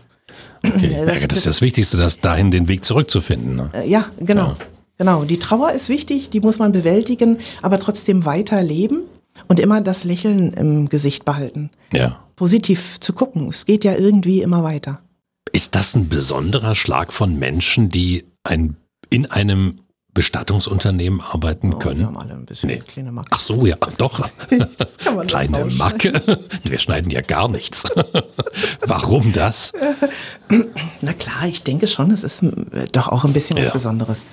Okay. 0.63 0.95
Das, 1.07 1.21
das- 1.27 1.39
ist 1.39 1.47
das 1.47 1.61
Wichtigste, 1.63 1.97
dass 1.97 2.21
dahin 2.21 2.51
den 2.51 2.69
Weg 2.69 2.85
zurückzufinden. 2.85 3.57
Ne? 3.57 3.71
Ja, 3.87 4.07
genau. 4.21 4.49
Ja. 4.49 4.57
Genau. 4.99 5.25
Die 5.25 5.39
Trauer 5.39 5.73
ist 5.73 5.89
wichtig, 5.89 6.29
die 6.29 6.41
muss 6.41 6.59
man 6.59 6.73
bewältigen, 6.73 7.39
aber 7.63 7.79
trotzdem 7.79 8.27
weiterleben 8.27 9.05
und 9.49 9.59
immer 9.59 9.81
das 9.81 10.05
Lächeln 10.05 10.53
im 10.53 10.91
Gesicht 10.91 11.25
behalten. 11.25 11.71
Ja. 11.93 12.23
Positiv 12.37 13.01
zu 13.01 13.15
gucken. 13.15 13.49
Es 13.49 13.65
geht 13.65 13.85
ja 13.85 13.97
irgendwie 13.97 14.43
immer 14.43 14.63
weiter. 14.63 15.01
Ist 15.53 15.75
das 15.75 15.95
ein 15.95 16.09
besonderer 16.09 16.75
Schlag 16.75 17.13
von 17.15 17.39
Menschen, 17.39 17.89
die 17.89 18.25
ein, 18.45 18.77
in 19.09 19.25
einem 19.27 19.77
Bestattungsunternehmen 20.15 21.21
arbeiten 21.21 21.69
Oh, 21.69 21.71
wir 21.73 21.79
können? 21.79 22.07
haben 22.07 22.17
alle 22.17 22.33
ein 22.35 22.45
bisschen 22.45 22.69
Nee. 22.69 22.79
kleine 22.79 23.13
Macke. 23.13 23.29
Ach 23.33 23.41
so, 23.41 23.65
ja, 23.67 23.77
doch. 23.99 24.29
Das 24.79 24.97
kann 24.99 25.15
man 25.17 25.27
Kleine. 25.27 25.65
Macke. 25.67 26.13
Wir 26.65 26.79
schneiden 26.79 27.11
ja 27.11 27.21
gar 27.21 27.49
nichts. 27.49 27.85
Warum 28.81 29.33
das? 29.33 29.73
Na 31.01 31.13
klar, 31.13 31.47
ich 31.47 31.63
denke 31.63 31.87
schon, 31.87 32.11
es 32.11 32.25
ist 32.25 32.43
äh, 32.43 32.87
doch 32.93 33.09
auch 33.09 33.25
ein 33.25 33.33
bisschen 33.33 33.57
was 33.59 33.67
Ja. 33.67 33.73
Besonderes. 33.73 34.27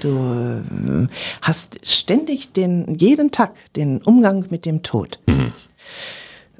Du 0.00 0.08
äh, 0.18 1.08
hast 1.42 1.86
ständig 1.86 2.52
den, 2.52 2.96
jeden 2.98 3.30
Tag 3.30 3.52
den 3.76 3.98
Umgang 4.02 4.46
mit 4.50 4.64
dem 4.64 4.82
Tod. 4.82 5.20
Mhm. 5.28 5.52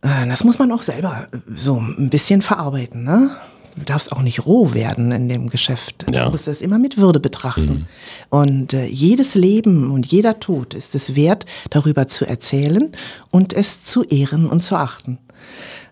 Äh, 0.03 0.29
Das 0.29 0.45
muss 0.45 0.59
man 0.59 0.71
auch 0.73 0.83
selber 0.83 1.29
so 1.55 1.77
ein 1.81 2.09
bisschen 2.11 2.41
verarbeiten, 2.43 3.03
ne? 3.05 3.31
Du 3.77 3.85
darfst 3.85 4.13
auch 4.13 4.23
nicht 4.23 4.47
roh 4.47 4.75
werden 4.75 5.13
in 5.13 5.29
dem 5.29 5.51
Geschäft. 5.51 6.07
Ja. 6.11 6.23
Mhm. 6.23 6.25
Du 6.27 6.31
musst 6.33 6.47
das 6.47 6.63
immer 6.63 6.79
mit 6.79 6.99
Würde 6.99 7.21
betrachten. 7.21 7.87
Und 8.29 8.75
äh, 8.75 8.87
jedes 8.87 9.35
Leben 9.35 9.91
und 9.91 10.07
jeder 10.07 10.41
Tod 10.41 10.75
ist 10.75 10.95
es 10.95 11.15
wert, 11.15 11.47
darüber 11.71 12.09
zu 12.09 12.27
erzählen 12.27 12.93
und 13.31 13.53
es 13.53 13.83
zu 13.83 14.03
ehren 14.05 14.47
und 14.47 14.61
zu 14.63 14.77
achten. 14.77 15.19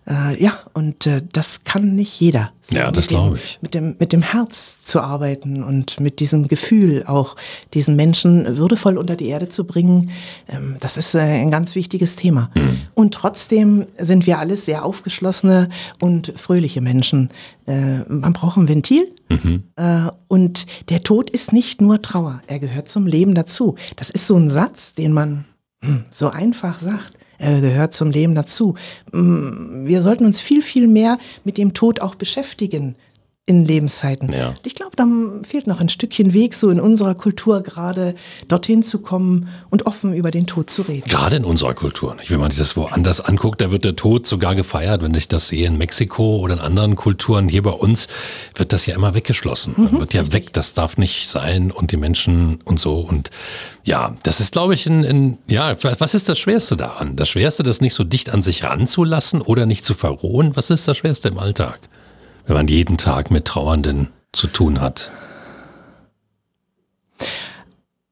Äh, 0.09 0.41
ja, 0.41 0.57
und 0.73 1.05
äh, 1.05 1.21
das 1.31 1.63
kann 1.63 1.95
nicht 1.95 2.19
jeder. 2.19 2.51
So 2.61 2.77
Ja, 2.77 2.91
das 2.91 3.07
glaube 3.07 3.37
ich. 3.37 3.59
Mit 3.61 3.75
dem, 3.75 3.95
mit 3.99 4.11
dem 4.11 4.23
Herz 4.23 4.81
zu 4.81 5.01
arbeiten 5.01 5.63
und 5.63 5.99
mit 5.99 6.19
diesem 6.19 6.47
Gefühl 6.47 7.03
auch 7.05 7.35
diesen 7.75 7.95
Menschen 7.95 8.57
würdevoll 8.57 8.97
unter 8.97 9.15
die 9.15 9.27
Erde 9.27 9.49
zu 9.49 9.65
bringen, 9.65 10.09
ähm, 10.47 10.77
das 10.79 10.97
ist 10.97 11.13
äh, 11.13 11.19
ein 11.19 11.51
ganz 11.51 11.75
wichtiges 11.75 12.15
Thema. 12.15 12.49
Mhm. 12.55 12.81
Und 12.95 13.13
trotzdem 13.13 13.85
sind 13.99 14.25
wir 14.25 14.39
alles 14.39 14.65
sehr 14.65 14.83
aufgeschlossene 14.83 15.69
und 16.01 16.33
fröhliche 16.37 16.81
Menschen. 16.81 17.29
Äh, 17.67 17.99
man 18.07 18.33
braucht 18.33 18.57
ein 18.57 18.67
Ventil. 18.67 19.11
Mhm. 19.29 19.63
Äh, 19.75 20.09
und 20.27 20.65
der 20.89 21.03
Tod 21.03 21.29
ist 21.29 21.53
nicht 21.53 21.81
nur 21.81 22.01
Trauer, 22.01 22.41
er 22.47 22.57
gehört 22.57 22.89
zum 22.89 23.05
Leben 23.05 23.35
dazu. 23.35 23.75
Das 23.95 24.09
ist 24.09 24.25
so 24.25 24.35
ein 24.35 24.49
Satz, 24.49 24.95
den 24.95 25.13
man 25.13 25.45
hm, 25.83 26.05
so 26.09 26.29
einfach 26.29 26.79
sagt. 26.79 27.18
Er 27.39 27.61
gehört 27.61 27.93
zum 27.93 28.11
Leben 28.11 28.35
dazu. 28.35 28.75
Mm, 29.11 29.85
Wir 29.87 30.01
sollten 30.01 30.25
uns 30.25 30.41
viel, 30.41 30.61
viel 30.61 30.87
mehr 30.87 31.17
mit 31.45 31.57
dem 31.57 31.73
Tod 31.73 32.01
auch 32.01 32.15
beschäftigen 32.15 32.95
in 33.49 33.65
Lebenszeiten. 33.65 34.31
Ja. 34.31 34.53
Ich 34.63 34.75
glaube, 34.75 34.91
da 34.95 35.07
fehlt 35.41 35.65
noch 35.65 35.79
ein 35.79 35.89
Stückchen 35.89 36.33
Weg, 36.33 36.53
so 36.53 36.69
in 36.69 36.79
unserer 36.79 37.15
Kultur 37.15 37.63
gerade 37.63 38.13
dorthin 38.47 38.83
zu 38.83 38.99
kommen 38.99 39.49
und 39.71 39.87
offen 39.87 40.13
über 40.13 40.29
den 40.29 40.45
Tod 40.45 40.69
zu 40.69 40.83
reden. 40.83 41.09
Gerade 41.09 41.37
in 41.37 41.45
unserer 41.45 41.73
Kultur. 41.73 42.13
Nicht? 42.13 42.29
Wenn 42.29 42.39
man 42.39 42.51
sich 42.51 42.59
das 42.59 42.77
woanders 42.77 43.21
anguckt, 43.21 43.59
da 43.59 43.71
wird 43.71 43.85
der 43.85 43.95
Tod 43.95 44.27
sogar 44.27 44.53
gefeiert. 44.53 45.01
Wenn 45.01 45.15
ich 45.15 45.27
das 45.27 45.47
sehe 45.47 45.65
in 45.65 45.79
Mexiko 45.79 46.37
oder 46.37 46.53
in 46.53 46.59
anderen 46.59 46.95
Kulturen, 46.95 47.49
hier 47.49 47.63
bei 47.63 47.71
uns, 47.71 48.07
wird 48.53 48.71
das 48.71 48.85
ja 48.85 48.93
immer 48.93 49.15
weggeschlossen. 49.15 49.73
Man 49.77 49.99
wird 49.99 50.13
ja 50.13 50.31
weg, 50.31 50.53
das 50.53 50.75
darf 50.75 50.97
nicht 50.97 51.27
sein 51.27 51.71
und 51.71 51.91
die 51.91 51.97
Menschen 51.97 52.59
und 52.65 52.79
so. 52.79 52.99
Und 52.99 53.31
ja, 53.83 54.15
das 54.21 54.41
ist, 54.41 54.51
glaube 54.51 54.75
ich, 54.75 54.85
ein, 54.85 55.03
ein, 55.03 55.37
ja, 55.47 55.75
was 55.81 56.13
ist 56.13 56.29
das 56.29 56.37
Schwerste 56.37 56.77
daran? 56.77 57.15
Das 57.15 57.29
Schwerste, 57.29 57.63
das 57.63 57.81
nicht 57.81 57.95
so 57.95 58.03
dicht 58.03 58.31
an 58.31 58.43
sich 58.43 58.63
ranzulassen 58.63 59.41
oder 59.41 59.65
nicht 59.65 59.85
zu 59.85 59.95
verrohen? 59.95 60.51
Was 60.55 60.69
ist 60.69 60.87
das 60.87 60.97
Schwerste 60.97 61.29
im 61.29 61.39
Alltag? 61.39 61.79
Wenn 62.49 62.55
man 62.55 62.67
jeden 62.67 62.97
Tag 62.97 63.29
mit 63.29 63.45
Trauernden 63.45 64.07
zu 64.31 64.47
tun 64.47 64.81
hat. 64.81 65.11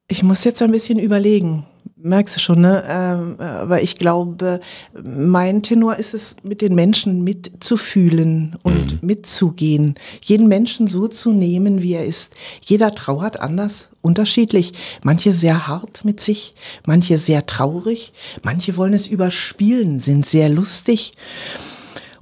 Ich 0.06 0.22
muss 0.22 0.44
jetzt 0.44 0.62
ein 0.62 0.70
bisschen 0.70 1.00
überlegen. 1.00 1.66
Merkst 1.96 2.36
du 2.36 2.40
schon, 2.40 2.60
ne? 2.60 2.84
Ähm, 2.86 3.40
aber 3.40 3.82
ich 3.82 3.98
glaube, 3.98 4.60
mein 5.02 5.64
Tenor 5.64 5.96
ist 5.96 6.14
es, 6.14 6.36
mit 6.44 6.62
den 6.62 6.76
Menschen 6.76 7.24
mitzufühlen 7.24 8.54
und 8.62 9.02
mitzugehen. 9.02 9.96
Jeden 10.22 10.46
Menschen 10.46 10.86
so 10.86 11.08
zu 11.08 11.32
nehmen, 11.32 11.82
wie 11.82 11.94
er 11.94 12.06
ist. 12.06 12.32
Jeder 12.64 12.94
trauert 12.94 13.40
anders, 13.40 13.90
unterschiedlich. 14.02 14.72
Manche 15.02 15.32
sehr 15.32 15.66
hart 15.66 16.04
mit 16.04 16.20
sich, 16.20 16.54
manche 16.86 17.18
sehr 17.18 17.44
traurig, 17.46 18.12
manche 18.44 18.76
wollen 18.76 18.94
es 18.94 19.08
überspielen, 19.08 19.98
sind 19.98 20.26
sehr 20.26 20.48
lustig. 20.48 21.14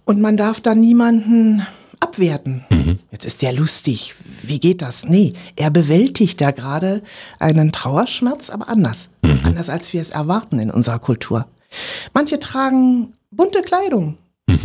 Und 0.07 0.22
man 0.22 0.38
darf 0.38 0.62
da 0.62 0.74
niemanden 0.74 1.66
abwerten. 2.01 2.65
Jetzt 3.11 3.25
ist 3.25 3.43
der 3.43 3.53
lustig. 3.53 4.15
Wie 4.43 4.59
geht 4.61 4.83
das? 4.83 5.05
Nee, 5.05 5.33
er 5.57 5.71
bewältigt 5.71 6.41
da 6.41 6.51
gerade 6.51 7.03
einen 7.39 7.73
Trauerschmerz, 7.73 8.51
aber 8.51 8.69
anders. 8.69 9.09
Anders 9.45 9.69
als 9.69 9.93
wir 9.93 10.01
es 10.01 10.11
erwarten 10.11 10.59
in 10.59 10.71
unserer 10.71 10.99
Kultur. 10.99 11.47
Manche 12.15 12.39
tragen 12.39 13.15
bunte 13.31 13.63
Kleidung. 13.63 14.19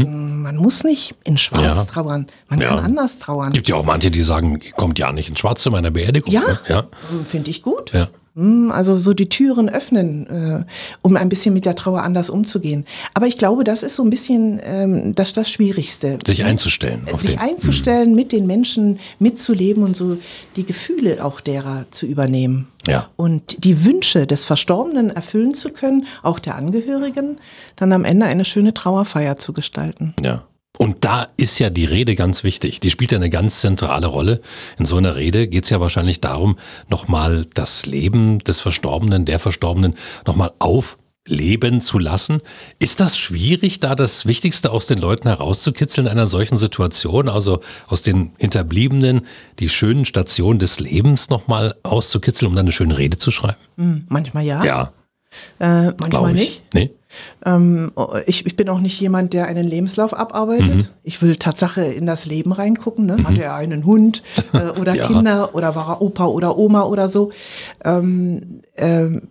Man 0.05 0.55
muss 0.57 0.83
nicht 0.83 1.15
in 1.23 1.37
Schwarz 1.37 1.63
Ja. 1.79 1.85
trauern. 1.85 2.27
Man 2.47 2.61
Ja. 2.61 2.69
kann 2.69 2.79
anders 2.79 3.17
trauern. 3.19 3.51
Gibt 3.53 3.67
ja 3.67 3.75
auch 3.75 3.83
manche, 3.85 4.11
die 4.11 4.21
sagen, 4.21 4.59
kommt 4.77 4.99
ja 4.99 5.11
nicht 5.11 5.27
ins 5.29 5.39
Schwarz 5.39 5.61
zu 5.63 5.71
meiner 5.71 5.91
Beerdigung. 5.91 6.31
Ja, 6.31 6.41
ne? 6.41 6.59
ja. 6.69 6.83
finde 7.25 7.49
ich 7.49 7.61
gut. 7.63 7.91
Ja. 7.91 8.07
Hm, 8.35 8.71
Also 8.71 8.95
so 8.95 9.13
die 9.13 9.27
Türen 9.27 9.69
öffnen, 9.69 10.27
äh, 10.27 10.63
um 11.01 11.17
ein 11.17 11.29
bisschen 11.29 11.53
mit 11.53 11.65
der 11.65 11.75
Trauer 11.75 12.01
anders 12.03 12.29
umzugehen. 12.29 12.85
Aber 13.13 13.27
ich 13.27 13.37
glaube, 13.37 13.63
das 13.63 13.83
ist 13.83 13.95
so 13.95 14.03
ein 14.03 14.09
bisschen 14.09 14.59
ähm, 14.63 15.13
das, 15.15 15.33
das 15.33 15.49
Schwierigste. 15.49 16.17
Sich 16.25 16.43
einzustellen 16.45 17.07
auf 17.11 17.21
sich 17.21 17.31
den. 17.31 17.39
einzustellen, 17.39 18.15
mit 18.15 18.31
den 18.31 18.47
Menschen 18.47 18.99
mitzuleben 19.19 19.83
und 19.83 19.97
so 19.97 20.17
die 20.55 20.65
Gefühle 20.65 21.23
auch 21.25 21.41
derer 21.41 21.85
zu 21.91 22.05
übernehmen. 22.05 22.67
Ja. 22.87 23.09
Und 23.15 23.63
die 23.63 23.85
Wünsche 23.85 24.25
des 24.25 24.45
Verstorbenen 24.45 25.09
erfüllen 25.09 25.53
zu 25.53 25.69
können, 25.69 26.05
auch 26.23 26.39
der 26.39 26.55
Angehörigen, 26.55 27.37
dann 27.75 27.91
am 27.91 28.05
Ende 28.05 28.25
eine 28.25 28.45
schöne 28.45 28.73
Trauerfeier 28.73 29.35
zu 29.35 29.53
gestalten. 29.53 30.13
Ja. 30.23 30.43
Und 30.81 31.05
da 31.05 31.27
ist 31.37 31.59
ja 31.59 31.69
die 31.69 31.85
Rede 31.85 32.15
ganz 32.15 32.43
wichtig. 32.43 32.79
Die 32.79 32.89
spielt 32.89 33.11
ja 33.11 33.19
eine 33.19 33.29
ganz 33.29 33.61
zentrale 33.61 34.07
Rolle. 34.07 34.41
In 34.79 34.87
so 34.87 34.97
einer 34.97 35.15
Rede 35.15 35.47
geht 35.47 35.65
es 35.65 35.69
ja 35.69 35.79
wahrscheinlich 35.79 36.21
darum, 36.21 36.57
nochmal 36.89 37.45
das 37.53 37.85
Leben 37.85 38.39
des 38.39 38.61
Verstorbenen, 38.61 39.25
der 39.25 39.37
Verstorbenen 39.37 39.93
nochmal 40.25 40.51
aufleben 40.57 41.83
zu 41.83 41.99
lassen. 41.99 42.41
Ist 42.79 42.99
das 42.99 43.15
schwierig, 43.15 43.79
da 43.79 43.93
das 43.93 44.25
Wichtigste 44.25 44.71
aus 44.71 44.87
den 44.87 44.97
Leuten 44.97 45.27
herauszukitzeln 45.27 46.07
in 46.07 46.13
einer 46.13 46.25
solchen 46.25 46.57
Situation? 46.57 47.29
Also 47.29 47.61
aus 47.85 48.01
den 48.01 48.31
Hinterbliebenen 48.39 49.27
die 49.59 49.69
schönen 49.69 50.05
Stationen 50.05 50.57
des 50.57 50.79
Lebens 50.79 51.29
nochmal 51.29 51.75
auszukitzeln, 51.83 52.49
um 52.49 52.55
dann 52.55 52.65
eine 52.65 52.71
schöne 52.71 52.97
Rede 52.97 53.17
zu 53.17 53.29
schreiben? 53.29 53.59
Hm, 53.77 54.05
manchmal 54.09 54.45
ja, 54.45 54.63
Ja, 54.65 54.91
äh, 55.59 55.93
manchmal 55.99 56.35
ich. 56.35 56.41
nicht. 56.41 56.73
Nee? 56.73 56.89
Ähm, 57.45 57.91
ich, 58.25 58.45
ich 58.45 58.55
bin 58.55 58.69
auch 58.69 58.79
nicht 58.79 58.99
jemand, 58.99 59.33
der 59.33 59.47
einen 59.47 59.67
Lebenslauf 59.67 60.13
abarbeitet. 60.13 60.75
Mhm. 60.75 60.85
Ich 61.03 61.21
will 61.21 61.35
Tatsache 61.35 61.81
in 61.81 62.05
das 62.05 62.25
Leben 62.25 62.51
reingucken. 62.51 63.05
Ne? 63.05 63.17
Hatte 63.23 63.43
er 63.43 63.55
einen 63.55 63.85
Hund 63.85 64.23
äh, 64.53 64.69
oder 64.79 64.95
Ja. 64.95 65.07
Kinder 65.07 65.53
oder 65.55 65.75
war 65.75 65.89
er 65.89 66.01
Opa 66.01 66.25
oder 66.25 66.57
Oma 66.57 66.83
oder 66.83 67.09
so. 67.09 67.31
Ähm, 67.83 68.61
ähm, 68.77 69.23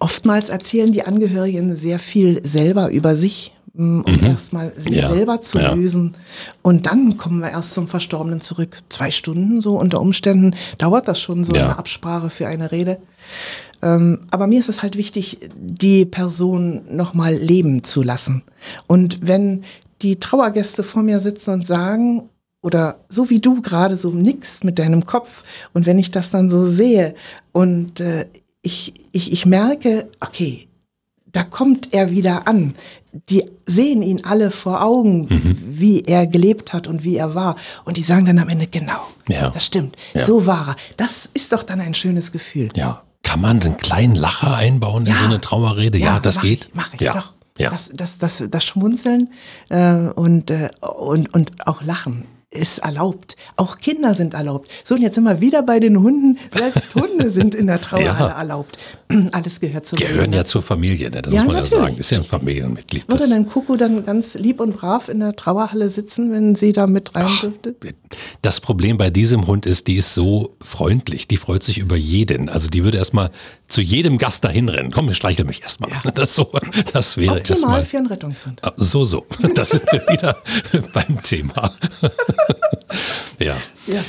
oftmals 0.00 0.48
erzählen 0.48 0.92
die 0.92 1.04
Angehörigen 1.06 1.74
sehr 1.74 1.98
viel 1.98 2.44
selber 2.46 2.90
über 2.90 3.16
sich, 3.16 3.52
mm, 3.74 4.00
um 4.00 4.22
erstmal 4.24 4.72
sich 4.76 4.92
Mhm. 4.96 4.98
Ja. 4.98 5.10
selber 5.10 5.40
zu 5.40 5.58
Ja. 5.58 5.72
lösen. 5.74 6.12
Und 6.62 6.86
dann 6.86 7.16
kommen 7.16 7.40
wir 7.40 7.50
erst 7.50 7.74
zum 7.74 7.88
Verstorbenen 7.88 8.40
zurück. 8.40 8.82
Zwei 8.88 9.10
Stunden 9.10 9.60
so 9.60 9.78
unter 9.78 10.00
Umständen 10.00 10.54
dauert 10.78 11.08
das 11.08 11.20
schon 11.20 11.44
so 11.44 11.54
Ja. 11.54 11.64
eine 11.64 11.78
Absprache 11.78 12.30
für 12.30 12.46
eine 12.46 12.72
Rede. 12.72 12.98
Ähm, 13.84 14.20
aber 14.30 14.46
mir 14.46 14.58
ist 14.60 14.68
es 14.68 14.82
halt 14.82 14.96
wichtig, 14.96 15.38
die 15.56 16.04
Person 16.06 16.82
nochmal 16.90 17.34
leben 17.34 17.84
zu 17.84 18.02
lassen. 18.02 18.42
Und 18.86 19.18
wenn 19.26 19.62
die 20.02 20.16
Trauergäste 20.18 20.82
vor 20.82 21.02
mir 21.02 21.20
sitzen 21.20 21.50
und 21.54 21.66
sagen, 21.66 22.28
oder 22.62 22.96
so 23.10 23.28
wie 23.30 23.40
du 23.40 23.60
gerade 23.60 23.96
so 23.96 24.10
nix 24.10 24.64
mit 24.64 24.78
deinem 24.78 25.04
Kopf, 25.06 25.44
und 25.74 25.84
wenn 25.86 25.98
ich 25.98 26.10
das 26.10 26.30
dann 26.30 26.48
so 26.50 26.66
sehe 26.66 27.14
und 27.52 28.00
äh, 28.00 28.26
ich, 28.62 28.94
ich, 29.12 29.32
ich 29.32 29.44
merke, 29.44 30.08
okay, 30.20 30.66
da 31.30 31.42
kommt 31.44 31.92
er 31.92 32.10
wieder 32.10 32.46
an. 32.48 32.74
Die 33.28 33.44
sehen 33.66 34.02
ihn 34.02 34.24
alle 34.24 34.50
vor 34.50 34.82
Augen, 34.82 35.26
Mhm. 35.28 35.56
wie 35.66 36.02
er 36.02 36.26
gelebt 36.26 36.72
hat 36.72 36.86
und 36.86 37.02
wie 37.04 37.16
er 37.16 37.34
war. 37.34 37.56
Und 37.84 37.96
die 37.98 38.02
sagen 38.02 38.24
dann 38.24 38.38
am 38.38 38.48
Ende, 38.48 38.66
genau, 38.68 39.00
Ja. 39.28 39.50
das 39.50 39.66
stimmt, 39.66 39.96
Ja. 40.14 40.24
so 40.24 40.46
war 40.46 40.68
er. 40.68 40.76
Das 40.96 41.28
ist 41.34 41.52
doch 41.52 41.64
dann 41.64 41.80
ein 41.80 41.92
schönes 41.94 42.30
Gefühl. 42.32 42.68
Ja. 42.74 43.02
Kann 43.34 43.40
man 43.40 43.60
einen 43.62 43.76
kleinen 43.78 44.14
Lacher 44.14 44.54
einbauen 44.54 45.06
in 45.06 45.12
Ja. 45.12 45.18
so 45.18 45.24
eine 45.24 45.40
Trauerrede? 45.40 45.98
Ja, 45.98 46.20
das 46.20 46.36
mach 46.36 46.42
geht. 46.44 46.66
Ich, 46.66 46.74
mach 46.74 46.94
ich, 46.94 47.00
ja. 47.00 47.14
doch. 47.14 47.32
Ja. 47.58 47.70
Das, 47.70 47.90
das, 47.92 48.18
das, 48.18 48.44
das 48.48 48.64
Schmunzeln 48.64 49.32
äh, 49.70 49.92
und, 49.92 50.52
äh, 50.52 50.70
und, 50.80 51.34
und 51.34 51.66
auch 51.66 51.82
Lachen 51.82 52.26
ist 52.54 52.78
erlaubt. 52.78 53.36
Auch 53.56 53.76
Kinder 53.78 54.14
sind 54.14 54.34
erlaubt. 54.34 54.70
So, 54.84 54.94
und 54.94 55.02
jetzt 55.02 55.16
sind 55.16 55.24
wir 55.24 55.40
wieder 55.40 55.62
bei 55.62 55.80
den 55.80 56.00
Hunden. 56.00 56.38
Selbst 56.56 56.94
Hunde 56.94 57.28
sind 57.30 57.54
in 57.54 57.66
der 57.66 57.80
Trauerhalle 57.80 58.30
Ja. 58.30 58.38
erlaubt. 58.38 58.78
Alles 59.32 59.60
gehört 59.60 59.86
zum 59.86 59.98
Gehören 59.98 60.20
Leben 60.22 60.32
ja 60.32 60.44
zur 60.44 60.62
Familie, 60.62 61.10
ne? 61.10 61.20
das 61.22 61.32
Ja, 61.32 61.40
muss 61.44 61.46
man 61.48 61.56
ja 61.56 61.62
natürlich. 61.62 61.84
sagen. 61.86 61.98
Ist 61.98 62.10
ja 62.10 62.18
ein 62.18 62.24
Familienmitglied. 62.24 63.08
Würde 63.08 63.20
Das, 63.20 63.30
dann 63.30 63.46
Kuckuck 63.48 63.78
dann 63.78 64.04
ganz 64.04 64.34
lieb 64.34 64.60
und 64.60 64.76
brav 64.76 65.08
in 65.08 65.20
der 65.20 65.36
Trauerhalle 65.36 65.88
sitzen, 65.88 66.32
wenn 66.32 66.54
sie 66.54 66.72
da 66.72 66.86
mit 66.86 67.14
rein 67.14 67.28
dürfte? 67.42 67.74
das 68.42 68.60
Problem 68.60 68.96
bei 68.98 69.10
diesem 69.10 69.46
Hund 69.46 69.66
ist, 69.66 69.86
die 69.88 69.96
ist 69.96 70.14
so 70.14 70.56
freundlich. 70.62 71.28
Die 71.28 71.36
freut 71.36 71.62
sich 71.62 71.78
über 71.78 71.96
jeden. 71.96 72.48
Also 72.48 72.68
die 72.68 72.84
würde 72.84 72.98
erstmal 72.98 73.30
zu 73.66 73.80
jedem 73.80 74.18
Gast 74.18 74.44
dahin 74.44 74.68
rennen. 74.68 74.90
Komm, 74.92 75.12
streichel 75.12 75.44
mich 75.44 75.62
erstmal. 75.62 75.90
Ja. 75.90 75.96
Das, 76.14 76.34
so, 76.36 76.50
das 76.92 77.16
wäre 77.16 77.36
Optimal 77.36 77.40
erstmal. 77.50 77.84
für 77.84 77.96
einen 77.98 78.06
Rettungshund. 78.06 78.60
Ah, 78.62 78.72
So, 78.76 79.04
so. 79.04 79.26
Da 79.54 79.64
sind 79.64 79.82
wir 79.90 80.00
wieder 80.08 80.36
beim 80.94 81.20
Thema. 81.22 81.72
Ja. 83.38 83.56
Ja. 83.86 84.04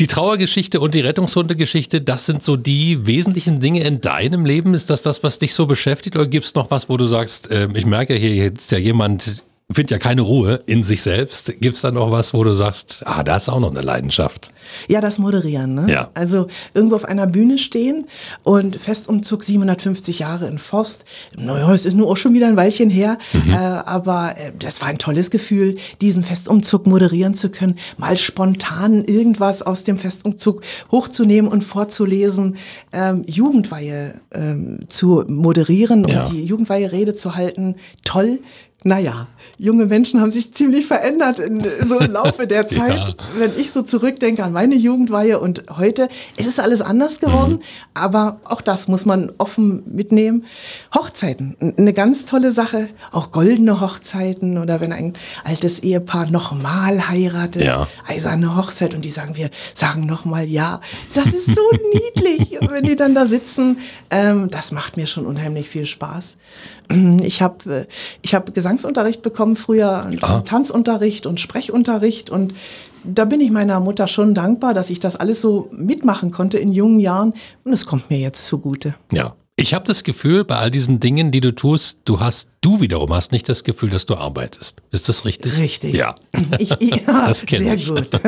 Die 0.00 0.08
Trauergeschichte 0.08 0.80
und 0.80 0.94
die 0.94 1.00
Rettungshundegeschichte, 1.00 2.00
das 2.00 2.26
sind 2.26 2.42
so 2.42 2.56
die 2.56 3.06
wesentlichen 3.06 3.60
Dinge 3.60 3.84
in 3.84 4.00
deinem 4.00 4.44
Leben. 4.44 4.74
Ist 4.74 4.90
das 4.90 5.02
das, 5.02 5.22
was 5.22 5.38
dich 5.38 5.54
so 5.54 5.66
beschäftigt? 5.66 6.16
Oder 6.16 6.26
gibt 6.26 6.46
es 6.46 6.54
noch 6.54 6.70
was, 6.72 6.88
wo 6.88 6.96
du 6.96 7.06
sagst, 7.06 7.48
ähm, 7.52 7.76
ich 7.76 7.86
merke 7.86 8.14
hier 8.14 8.34
jetzt 8.34 8.72
ja 8.72 8.78
jemand, 8.78 9.44
findet 9.72 9.90
ja 9.92 9.98
keine 9.98 10.20
Ruhe 10.20 10.62
in 10.66 10.84
sich 10.84 11.02
selbst. 11.02 11.58
Gibt 11.60 11.76
es 11.76 11.80
da 11.82 11.90
noch 11.90 12.10
was, 12.10 12.34
wo 12.34 12.44
du 12.44 12.52
sagst, 12.52 13.02
ah, 13.06 13.22
da 13.22 13.36
ist 13.38 13.48
auch 13.48 13.60
noch 13.60 13.70
eine 13.70 13.80
Leidenschaft? 13.80 14.52
Ja, 14.88 15.00
das 15.00 15.18
Moderieren. 15.18 15.74
Ne? 15.74 15.86
Ja. 15.90 16.10
Also 16.12 16.48
irgendwo 16.74 16.96
auf 16.96 17.06
einer 17.06 17.26
Bühne 17.26 17.56
stehen 17.56 18.04
und 18.42 18.76
Festumzug 18.76 19.42
750 19.42 20.18
Jahre 20.18 20.48
in 20.48 20.58
Forst. 20.58 21.06
Naja, 21.36 21.72
es 21.72 21.86
ist 21.86 21.94
nur 21.94 22.10
auch 22.10 22.16
schon 22.18 22.34
wieder 22.34 22.46
ein 22.46 22.56
Weilchen 22.56 22.90
her, 22.90 23.16
äh, 23.32 23.54
aber 23.56 24.34
äh, 24.36 24.52
das 24.58 24.82
war 24.82 24.88
ein 24.88 24.98
tolles 24.98 25.30
Gefühl, 25.30 25.76
diesen 26.02 26.24
Festumzug 26.24 26.86
moderieren 26.86 27.34
zu 27.34 27.48
können, 27.48 27.76
mal 27.96 28.18
spontan 28.18 29.02
irgendwas 29.04 29.62
aus 29.62 29.82
dem 29.84 29.96
Festumzug 29.96 30.60
hochzunehmen 30.92 31.50
und 31.50 31.64
vorzulesen, 31.64 32.56
ähm, 32.92 33.24
Jugendweihe 33.26 34.20
ähm, 34.30 34.80
zu 34.88 35.24
moderieren 35.26 36.04
Ja. 36.06 36.24
und 36.24 36.32
die 36.32 36.44
Jugendweihe-Rede 36.44 37.14
zu 37.14 37.34
halten. 37.34 37.76
Toll. 38.04 38.40
Naja, 38.86 39.28
junge 39.56 39.86
Menschen 39.86 40.20
haben 40.20 40.30
sich 40.30 40.52
ziemlich 40.52 40.84
verändert 40.86 41.38
in 41.38 41.58
so 41.86 41.98
im 41.98 42.12
Laufe 42.12 42.46
der 42.46 42.68
Zeit 42.68 42.94
Ja. 42.94 43.14
wenn 43.38 43.52
ich 43.58 43.70
so 43.72 43.80
zurückdenke 43.80 44.44
an 44.44 44.52
meine 44.52 44.74
Jugendweihe 44.74 45.38
und 45.40 45.64
heute, 45.78 46.10
es 46.36 46.46
ist 46.46 46.60
alles 46.60 46.82
anders 46.82 47.18
geworden, 47.18 47.60
aber 47.94 48.40
auch 48.44 48.60
das 48.60 48.86
muss 48.86 49.06
man 49.06 49.32
offen 49.38 49.82
mitnehmen. 49.86 50.44
Hochzeiten, 50.94 51.56
eine 51.78 51.94
ganz 51.94 52.26
tolle 52.26 52.52
Sache, 52.52 52.90
auch 53.10 53.32
goldene 53.32 53.80
Hochzeiten 53.80 54.58
oder 54.58 54.82
wenn 54.82 54.92
ein 54.92 55.14
altes 55.44 55.78
Ehepaar 55.78 56.30
nochmal 56.30 57.08
heiratet, 57.08 57.62
Ja. 57.62 57.88
eiserne 58.06 58.54
Hochzeit 58.54 58.92
und 58.94 59.02
die 59.02 59.10
sagen, 59.10 59.36
wir 59.36 59.48
sagen 59.74 60.04
nochmal 60.04 60.44
ja. 60.44 60.80
Das 61.14 61.28
ist 61.28 61.46
so 61.46 61.62
niedlich, 61.94 62.58
wenn 62.68 62.84
die 62.84 62.96
dann 62.96 63.14
da 63.14 63.24
sitzen. 63.24 63.78
Ähm, 64.10 64.50
das 64.50 64.72
macht 64.72 64.98
mir 64.98 65.06
schon 65.06 65.24
unheimlich 65.24 65.70
viel 65.70 65.86
Spaß. 65.86 66.36
Ich 67.22 67.40
habe 67.40 67.86
ich 68.20 68.34
hab 68.34 68.52
Gesangsunterricht 68.76 69.22
bekommen 69.22 69.56
früher, 69.56 70.06
und 70.10 70.22
Ah. 70.24 70.40
Tanzunterricht 70.40 71.26
und 71.26 71.40
Sprechunterricht 71.40 72.30
und 72.30 72.54
da 73.04 73.24
bin 73.26 73.40
ich 73.40 73.50
meiner 73.50 73.80
Mutter 73.80 74.08
schon 74.08 74.34
dankbar, 74.34 74.72
dass 74.74 74.88
ich 74.90 74.98
das 74.98 75.14
alles 75.16 75.40
so 75.40 75.68
mitmachen 75.72 76.30
konnte 76.30 76.58
in 76.58 76.72
jungen 76.72 77.00
Jahren 77.00 77.34
und 77.64 77.72
es 77.72 77.86
kommt 77.86 78.10
mir 78.10 78.18
jetzt 78.18 78.46
zugute. 78.46 78.94
Ja. 79.12 79.34
Ich 79.56 79.72
habe 79.72 79.86
das 79.86 80.02
Gefühl, 80.02 80.44
bei 80.44 80.56
all 80.56 80.70
diesen 80.70 80.98
Dingen, 80.98 81.30
die 81.30 81.40
du 81.40 81.54
tust, 81.54 82.00
du 82.06 82.18
hast, 82.18 82.48
du 82.64 82.80
wiederum 82.80 83.12
hast 83.12 83.32
nicht 83.32 83.48
das 83.48 83.62
Gefühl, 83.62 83.90
dass 83.90 84.06
du 84.06 84.14
arbeitest. 84.14 84.82
Ist 84.90 85.08
das 85.08 85.24
richtig? 85.24 85.58
Richtig. 85.58 85.94
Ja. 85.94 86.14
Ich, 86.58 86.70
ja, 86.70 87.26
Das 87.26 87.46
kenn 87.46 87.62
sehr 87.62 87.74
ich. 87.74 87.88
gut. 87.88 88.10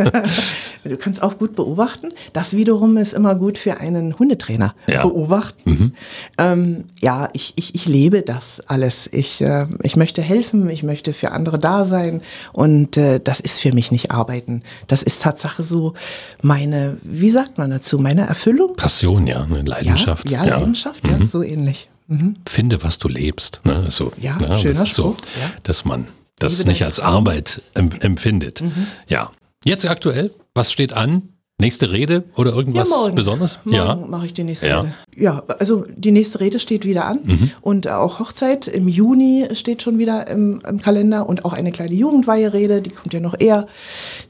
Du 0.85 0.96
kannst 0.96 1.20
auch 1.20 1.38
gut 1.38 1.57
beobachten. 1.57 2.09
Das 2.33 2.57
wiederum 2.57 2.96
ist 2.96 3.12
immer 3.12 3.35
gut 3.35 3.59
für 3.59 3.79
einen 3.79 4.16
Hundetrainer. 4.20 4.75
Ja. 4.87 5.03
Beobachten. 5.03 5.94
Ähm, 6.38 6.85
ja, 7.01 7.29
ich, 7.33 7.55
ich, 7.57 7.75
ich 7.75 7.87
lebe 7.87 8.22
das 8.22 8.61
alles. 8.68 9.09
Ich, 9.12 9.40
äh, 9.40 9.66
ich 9.83 9.96
möchte 9.96 10.22
helfen, 10.22 10.70
ich 10.70 10.85
möchte 10.85 11.12
für 11.12 11.33
andere 11.33 11.59
da 11.59 11.85
sein 11.85 12.20
und 12.53 12.96
äh, 12.96 13.18
das 13.18 13.40
ist 13.40 13.61
für 13.61 13.72
mich 13.75 13.90
nicht 13.90 14.12
arbeiten. 14.12 14.62
Das 14.87 15.03
ist 15.03 15.22
Tatsache 15.22 15.64
so 15.64 15.94
meine, 16.40 16.99
wie 17.03 17.31
sagt 17.31 17.59
man 17.59 17.72
dazu, 17.72 17.99
meine 17.99 18.27
Erfüllung? 18.27 18.77
Passion, 18.77 19.27
ja, 19.27 19.42
eine 19.42 19.62
Leidenschaft. 19.62 20.31
Ja, 20.31 20.44
ja, 20.44 20.59
Leidenschaft, 20.59 21.07
ja, 21.09 21.27
so 21.27 21.42
ähnlich. 21.42 21.88
Mhm. 22.08 22.34
Finde, 22.48 22.82
was 22.82 22.98
du 22.98 23.08
lebst. 23.08 23.60
Ne? 23.64 23.86
So, 23.90 24.12
Ja, 24.20 24.36
ne? 24.36 24.58
schöner 24.58 24.74
das 24.74 24.88
ist 24.90 24.94
so, 24.94 25.16
ja. 25.40 25.50
dass 25.64 25.84
man 25.84 26.06
das 26.38 26.58
Liebe 26.58 26.70
nicht 26.70 26.84
als. 26.84 27.00
Arbeit 27.00 27.62
em 27.74 27.90
empfindet. 28.00 28.60
Mhm. 28.62 28.86
Ja. 29.08 29.30
Jetzt 29.64 29.88
aktuell, 29.88 30.30
was 30.54 30.70
steht 30.70 30.92
an? 30.92 31.22
Nächste 31.58 31.90
Rede 31.90 32.24
oder 32.36 32.52
irgendwas 32.52 32.90
ja, 32.90 32.96
morgen. 32.96 33.14
Besonderes? 33.14 33.58
Morgen 33.64 33.74
Ja. 33.76 33.94
mache 33.94 34.26
ich 34.26 34.34
die 34.34 34.44
nächste 34.44 34.68
Ja. 34.68 34.80
Rede. 34.82 34.94
Ja, 35.16 35.42
also 35.58 35.86
die 35.96 36.10
nächste 36.12 36.38
Rede 36.40 36.60
steht 36.60 36.84
wieder 36.84 37.06
an 37.06 37.50
und 37.62 37.88
auch 37.88 38.18
Hochzeit 38.20 38.68
im 38.68 38.88
Juni 38.88 39.48
steht 39.54 39.80
schon 39.82 39.98
wieder 39.98 40.26
im, 40.26 40.60
im 40.68 40.82
Kalender 40.82 41.26
und 41.26 41.46
auch 41.46 41.54
eine 41.54 41.72
kleine 41.72 41.94
Jugendweiherede, 41.94 42.82
die 42.82 42.90
kommt 42.90 43.14
ja 43.14 43.20
noch 43.20 43.34
eher. 43.38 43.66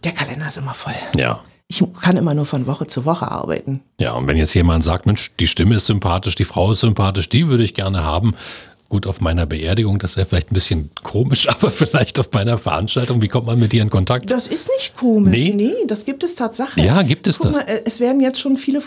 Der 0.04 0.12
Kalender 0.12 0.46
ist 0.46 0.56
immer 0.56 0.74
voll. 0.74 0.94
Ja. 1.16 1.40
Ich 1.68 1.82
kann 2.00 2.16
immer 2.16 2.34
nur 2.34 2.46
von 2.46 2.66
Woche 2.66 2.86
zu 2.86 3.04
Woche 3.04 3.30
arbeiten. 3.30 3.82
Ja, 3.98 4.12
und 4.12 4.28
wenn 4.28 4.36
jetzt 4.36 4.54
jemand 4.54 4.84
sagt, 4.84 5.06
Mensch, 5.06 5.32
die 5.40 5.48
Stimme 5.48 5.74
ist 5.74 5.86
sympathisch, 5.86 6.36
die 6.36 6.44
Frau 6.44 6.72
ist 6.72 6.80
sympathisch, 6.80 7.28
die 7.28 7.48
würde 7.48 7.64
ich 7.64 7.74
gerne 7.74 8.04
haben, 8.04 8.34
Gut, 8.88 9.08
auf 9.08 9.20
meiner 9.20 9.46
Beerdigung, 9.46 9.98
das 9.98 10.16
wäre 10.16 10.26
vielleicht 10.26 10.52
ein 10.52 10.54
bisschen 10.54 10.90
komisch, 11.02 11.48
aber 11.50 11.72
vielleicht 11.72 12.20
auf 12.20 12.30
meiner 12.32 12.56
Veranstaltung. 12.56 13.20
Wie 13.20 13.26
kommt 13.28 13.46
man 13.46 13.58
mit 13.58 13.72
dir 13.72 13.82
in 13.82 13.90
Kontakt? 13.90 14.30
Das 14.30 14.46
ist 14.46 14.68
nicht 14.76 14.96
komisch. 14.96 15.36
Nee? 15.36 15.54
Nee, 15.56 15.74
das 15.88 16.04
gibt 16.04 16.22
es 16.22 16.36
tatsächlich. 16.36 16.84
Ja, 16.84 17.02
gibt 17.02 17.26
es 17.26 17.38
Guck 17.38 17.48
das? 17.48 17.56
Mal, 17.56 17.68
äh, 17.68 17.82
es 17.84 17.98
werden 17.98 18.20
jetzt 18.20 18.40
schon 18.40 18.56
viele, 18.56 18.80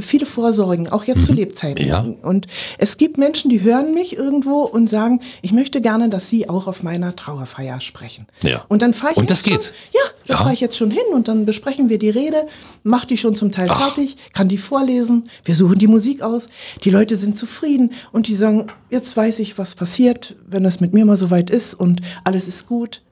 viele 0.00 0.26
Vorsorgen, 0.26 0.88
auch 0.88 1.04
jetzt 1.04 1.24
zu 1.26 1.32
Lebzeiten. 1.32 1.84
Mhm. 1.84 1.90
Ja. 1.90 2.06
Und 2.22 2.46
es 2.78 2.96
gibt 2.96 3.18
Menschen, 3.18 3.50
die 3.50 3.62
hören 3.62 3.94
mich 3.94 4.16
irgendwo 4.16 4.62
und 4.62 4.88
sagen, 4.88 5.20
ich 5.42 5.52
möchte 5.52 5.80
gerne, 5.80 6.08
dass 6.08 6.28
Sie 6.30 6.48
auch 6.48 6.66
auf 6.66 6.82
meiner 6.82 7.14
Trauerfeier 7.16 7.80
sprechen. 7.80 8.26
Ja. 8.42 8.64
Und 8.68 8.82
dann 8.82 8.94
fahre 8.94 9.12
ich 9.12 9.18
Und 9.18 9.30
das 9.30 9.44
jetzt 9.44 9.52
geht? 9.52 9.62
Schon, 9.64 9.72
ja, 9.94 10.00
da 10.26 10.34
Ja. 10.34 10.40
fahre 10.40 10.52
ich 10.54 10.60
jetzt 10.60 10.76
schon 10.76 10.90
hin 10.90 11.04
und 11.12 11.28
dann 11.28 11.46
besprechen 11.46 11.88
wir 11.88 11.98
die 11.98 12.10
Rede, 12.10 12.46
mach 12.82 13.04
die 13.04 13.16
schon 13.16 13.34
zum 13.34 13.52
Teil 13.52 13.68
fertig, 13.68 14.16
kann 14.32 14.48
die 14.48 14.58
vorlesen, 14.58 15.28
wir 15.44 15.54
suchen 15.54 15.78
die 15.78 15.86
Musik 15.86 16.22
aus, 16.22 16.48
die 16.84 16.90
Leute 16.90 17.16
sind 17.16 17.36
zufrieden 17.36 17.92
und 18.12 18.26
die 18.28 18.34
sagen, 18.34 18.66
jetzt 18.90 19.16
weiß 19.16 19.38
ich, 19.40 19.58
was 19.58 19.74
passiert, 19.74 20.36
wenn 20.46 20.64
es 20.64 20.80
mit 20.80 20.92
mir 20.94 21.04
mal 21.04 21.16
soweit 21.16 21.50
ist 21.50 21.74
und 21.74 22.00
alles 22.24 22.48
ist 22.48 22.66
gut. 22.66 23.02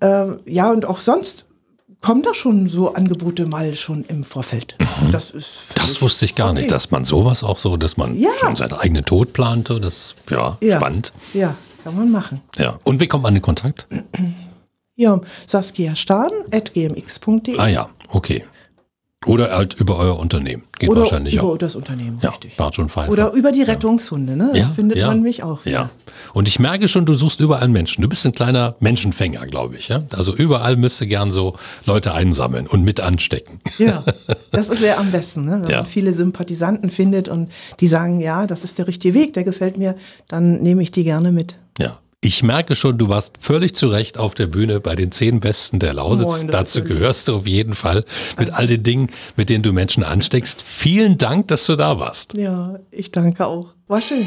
Ähm, 0.00 0.38
ja, 0.46 0.70
und 0.70 0.84
auch 0.84 1.00
sonst 1.00 1.46
kommen 2.00 2.22
da 2.22 2.32
schon 2.34 2.68
so 2.68 2.94
Angebote 2.94 3.46
mal 3.46 3.74
schon 3.74 4.04
im 4.04 4.24
Vorfeld. 4.24 4.76
Das 5.12 5.30
ist 5.30 5.46
Mhm. 5.70 5.74
Das 5.76 6.02
wusste 6.02 6.24
ich 6.24 6.34
gar 6.34 6.52
nicht, 6.52 6.64
okay. 6.66 6.74
dass 6.74 6.90
man 6.90 7.04
sowas 7.04 7.42
auch 7.42 7.58
so, 7.58 7.76
dass 7.76 7.96
man 7.96 8.16
Ja. 8.16 8.30
schon 8.40 8.56
seinen 8.56 8.74
eigenen 8.74 9.04
Tod 9.04 9.32
plante. 9.32 9.80
Das 9.80 10.14
ja, 10.30 10.56
ja. 10.60 10.76
spannend. 10.76 11.12
Ja, 11.34 11.56
kann 11.84 11.96
man 11.96 12.10
machen. 12.10 12.40
Ja. 12.56 12.78
Und 12.84 13.00
wie 13.00 13.06
kommt 13.06 13.22
man 13.24 13.34
in 13.36 13.42
Kontakt? 13.42 13.86
Ja, 14.96 15.20
Saskia 15.46 15.94
Stahn 15.96 16.30
at 16.52 16.74
gmx.de 16.74 17.56
Ah 17.58 17.68
ja, 17.68 17.88
okay. 18.08 18.44
Oder 19.28 19.50
halt 19.56 19.74
über 19.74 19.98
euer 19.98 20.18
Unternehmen. 20.18 20.62
Geht 20.78 20.88
oder 20.88 21.02
wahrscheinlich 21.02 21.34
über 21.34 21.44
auch. 21.44 21.58
das 21.58 21.76
Unternehmen, 21.76 22.18
Ja, 22.22 22.30
richtig. 22.30 22.56
Bartsch 22.56 22.78
und 22.78 22.90
Pfeiffer. 22.90 23.12
Oder 23.12 23.32
über 23.32 23.52
die 23.52 23.62
Rettungshunde, 23.62 24.36
ne? 24.36 24.50
Da 24.52 24.58
ja, 24.58 24.68
findet 24.70 24.98
ja, 24.98 25.08
man 25.08 25.22
mich 25.22 25.42
auch. 25.42 25.64
Ja. 25.66 25.90
Und 26.32 26.48
ich 26.48 26.58
merke 26.58 26.88
schon, 26.88 27.04
du 27.04 27.14
suchst 27.14 27.40
überall 27.40 27.68
Menschen. 27.68 28.02
Du 28.02 28.08
bist 28.08 28.24
ein 28.26 28.32
kleiner 28.32 28.76
Menschenfänger, 28.80 29.46
glaube 29.46 29.76
ich. 29.76 29.88
Ja? 29.88 30.02
Also 30.16 30.34
überall 30.34 30.76
müsste 30.76 31.06
gern 31.06 31.30
so 31.30 31.54
Leute 31.84 32.14
einsammeln 32.14 32.66
und 32.66 32.82
mit 32.84 33.00
anstecken. 33.00 33.60
Ja, 33.78 34.04
das 34.50 34.80
wäre 34.80 34.96
am 34.98 35.10
besten, 35.10 35.44
ne? 35.44 35.60
wenn 35.62 35.70
Ja. 35.70 35.76
man 35.78 35.86
viele 35.86 36.12
Sympathisanten 36.12 36.90
findet 36.90 37.28
und 37.28 37.50
die 37.80 37.88
sagen, 37.88 38.20
ja, 38.20 38.46
das 38.46 38.64
ist 38.64 38.78
der 38.78 38.86
richtige 38.86 39.14
Weg, 39.14 39.34
der 39.34 39.44
gefällt 39.44 39.76
mir, 39.76 39.96
dann 40.28 40.62
nehme 40.62 40.82
ich 40.82 40.90
die 40.90 41.04
gerne 41.04 41.32
mit. 41.32 41.56
Ja. 41.78 41.98
Ich 42.20 42.42
merke 42.42 42.74
schon, 42.74 42.98
du 42.98 43.08
warst 43.08 43.38
völlig 43.38 43.76
zu 43.76 43.86
Recht 43.88 44.18
auf 44.18 44.34
der 44.34 44.48
Bühne 44.48 44.80
bei 44.80 44.96
den 44.96 45.12
zehn 45.12 45.38
Besten 45.38 45.78
der 45.78 45.94
Lausitz. 45.94 46.26
Moin, 46.26 46.48
Dazu 46.48 46.82
gehörst 46.82 47.28
du 47.28 47.36
auf 47.36 47.46
jeden 47.46 47.74
Fall 47.74 48.04
mit 48.36 48.52
all 48.52 48.66
den 48.66 48.82
Dingen, 48.82 49.12
mit 49.36 49.50
denen 49.50 49.62
du 49.62 49.72
Menschen 49.72 50.02
ansteckst. 50.02 50.60
Vielen 50.60 51.16
Dank, 51.16 51.46
dass 51.46 51.64
du 51.66 51.76
da 51.76 52.00
warst. 52.00 52.34
Ja, 52.34 52.80
ich 52.90 53.12
danke 53.12 53.46
auch. 53.46 53.74
War 53.86 54.00
schön. 54.00 54.26